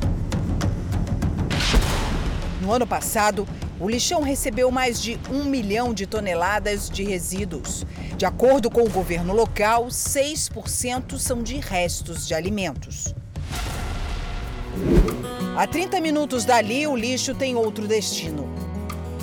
[2.61, 3.45] No ano passado,
[3.81, 7.85] o lixão recebeu mais de um milhão de toneladas de resíduos.
[8.15, 13.13] De acordo com o governo local, 6% são de restos de alimentos.
[15.57, 18.52] A 30 minutos dali, o lixo tem outro destino.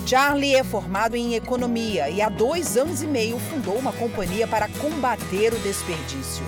[0.07, 4.69] Charlie é formado em economia e há dois anos e meio fundou uma companhia para
[4.69, 6.45] combater o desperdício.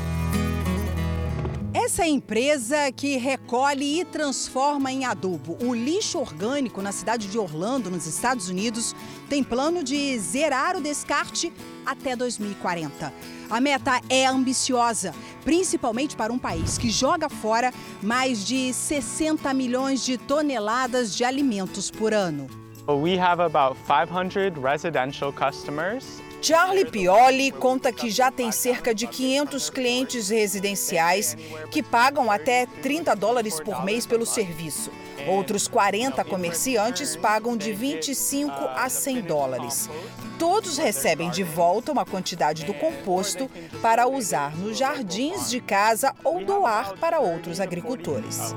[1.72, 7.38] Essa é empresa que recolhe e transforma em adubo o lixo orgânico na cidade de
[7.38, 8.96] Orlando, nos Estados Unidos,
[9.28, 11.52] tem plano de zerar o descarte
[11.84, 13.12] até 2040.
[13.50, 17.72] A meta é ambiciosa, principalmente para um país que joga fora
[18.02, 22.61] mais de 60 milhões de toneladas de alimentos por ano.
[22.86, 29.70] We have about 500 residential customers Charlie Pioli conta que já tem cerca de 500
[29.70, 31.36] clientes residenciais
[31.70, 34.90] que pagam até 30 dólares por mês pelo serviço.
[35.28, 39.88] Outros 40 comerciantes pagam de 25 a 100 dólares.
[40.36, 43.48] Todos recebem de volta uma quantidade do composto
[43.80, 48.52] para usar nos jardins de casa ou doar para outros agricultores.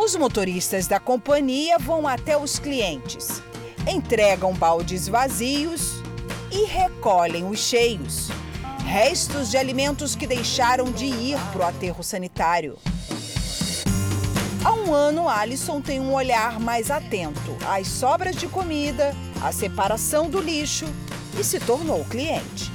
[0.00, 3.42] Os motoristas da companhia vão até os clientes,
[3.84, 5.94] entregam baldes vazios
[6.52, 8.28] e recolhem os cheios.
[8.86, 12.78] Restos de alimentos que deixaram de ir para o aterro sanitário.
[14.64, 20.30] Há um ano, Alison tem um olhar mais atento às sobras de comida, à separação
[20.30, 20.86] do lixo
[21.36, 22.70] e se tornou cliente.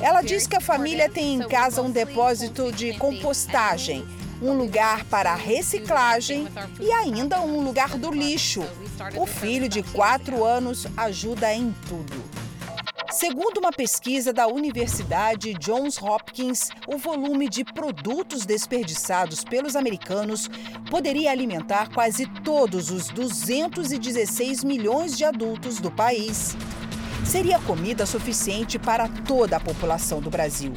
[0.00, 4.04] Ela diz que a família tem em casa um depósito de compostagem,
[4.40, 6.48] um lugar para reciclagem
[6.80, 8.64] e ainda um lugar do lixo.
[9.16, 12.44] O filho de quatro anos ajuda em tudo.
[13.10, 20.50] Segundo uma pesquisa da Universidade Johns Hopkins, o volume de produtos desperdiçados pelos americanos
[20.90, 26.56] poderia alimentar quase todos os 216 milhões de adultos do país.
[27.24, 30.72] Seria comida suficiente para toda a população do Brasil.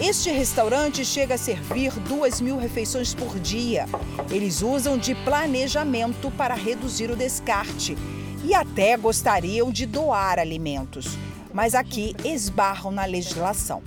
[0.00, 3.84] Este restaurante chega a servir duas mil refeições por dia.
[4.30, 7.98] Eles usam de planejamento para reduzir o descarte
[8.44, 11.18] e até gostariam de doar alimentos,
[11.52, 13.82] mas aqui esbarram na legislação.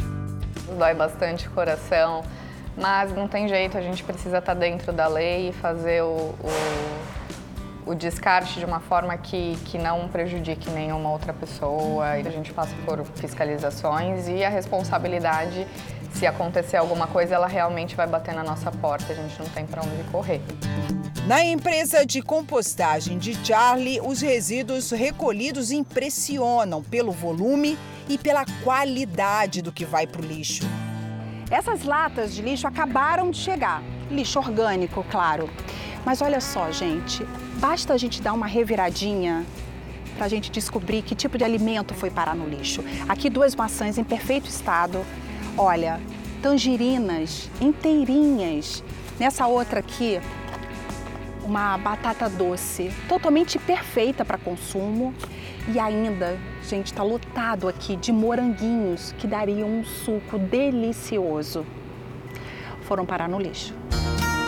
[0.77, 2.23] Dói bastante o coração,
[2.77, 6.35] mas não tem jeito, a gente precisa estar dentro da lei e fazer o,
[7.85, 12.09] o, o descarte de uma forma que, que não prejudique nenhuma outra pessoa.
[12.09, 15.65] A gente passa por fiscalizações e a responsabilidade,
[16.13, 19.65] se acontecer alguma coisa, ela realmente vai bater na nossa porta, a gente não tem
[19.65, 20.41] para onde correr.
[21.27, 27.77] Na empresa de compostagem de Charlie, os resíduos recolhidos impressionam pelo volume
[28.09, 30.63] e pela qualidade do que vai para o lixo.
[31.49, 33.83] Essas latas de lixo acabaram de chegar.
[34.09, 35.49] Lixo orgânico, claro.
[36.05, 37.23] Mas olha só, gente,
[37.59, 39.45] basta a gente dar uma reviradinha
[40.15, 42.83] para a gente descobrir que tipo de alimento foi parar no lixo.
[43.07, 45.05] Aqui duas maçãs em perfeito estado.
[45.57, 45.99] Olha,
[46.41, 48.83] tangerinas inteirinhas.
[49.19, 50.19] Nessa outra aqui,
[51.43, 55.13] uma batata doce totalmente perfeita para consumo
[55.67, 61.65] e ainda, gente, está lotado aqui de moranguinhos que dariam um suco delicioso.
[62.83, 63.75] Foram parar no lixo.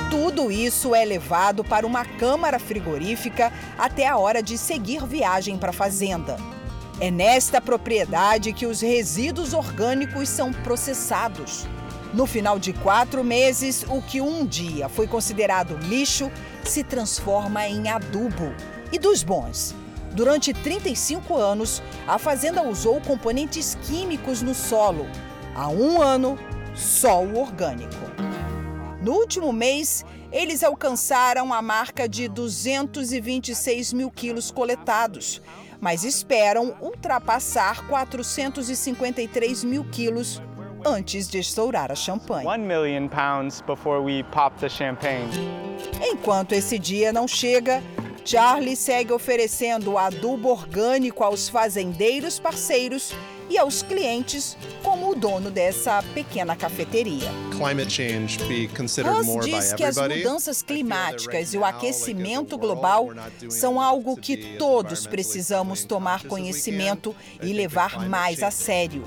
[0.09, 5.71] Tudo isso é levado para uma câmara frigorífica até a hora de seguir viagem para
[5.71, 6.37] a fazenda.
[7.03, 11.67] É nesta propriedade que os resíduos orgânicos são processados.
[12.13, 16.31] No final de quatro meses, o que um dia foi considerado lixo
[16.63, 18.55] se transforma em adubo.
[18.89, 19.75] E dos bons?
[20.13, 25.05] Durante 35 anos, a fazenda usou componentes químicos no solo.
[25.53, 26.39] Há um ano,
[26.73, 28.13] só o orgânico.
[29.01, 35.41] No último mês, eles alcançaram a marca de 226 mil quilos coletados,
[35.84, 40.41] mas esperam ultrapassar 453 mil quilos
[40.86, 42.45] antes de estourar a champanhe.
[46.01, 47.84] Enquanto esse dia não chega,
[48.23, 53.13] Charlie segue oferecendo adubo orgânico aos fazendeiros parceiros
[53.49, 57.29] e aos clientes, como o dono dessa pequena cafeteria.
[59.03, 63.09] Ross diz que as mudanças climáticas e o aquecimento global
[63.49, 69.03] são algo que todos precisamos tomar conhecimento e levar mais a sério.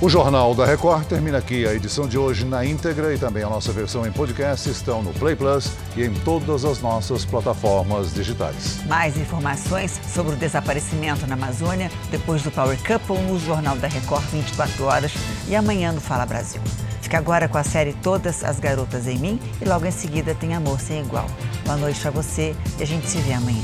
[0.00, 1.66] O Jornal da Record termina aqui.
[1.66, 5.12] A edição de hoje na íntegra e também a nossa versão em podcast estão no
[5.14, 8.84] Play Plus e em todas as nossas plataformas digitais.
[8.86, 14.24] Mais informações sobre o desaparecimento na Amazônia depois do Power Couple no Jornal da Record
[14.32, 15.12] 24 horas
[15.48, 16.60] e amanhã no Fala Brasil.
[17.00, 20.54] Fica agora com a série Todas as Garotas em Mim e logo em seguida tem
[20.54, 21.26] Amor Sem Igual.
[21.64, 23.62] Boa noite para você e a gente se vê amanhã.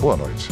[0.00, 0.48] Boa noite.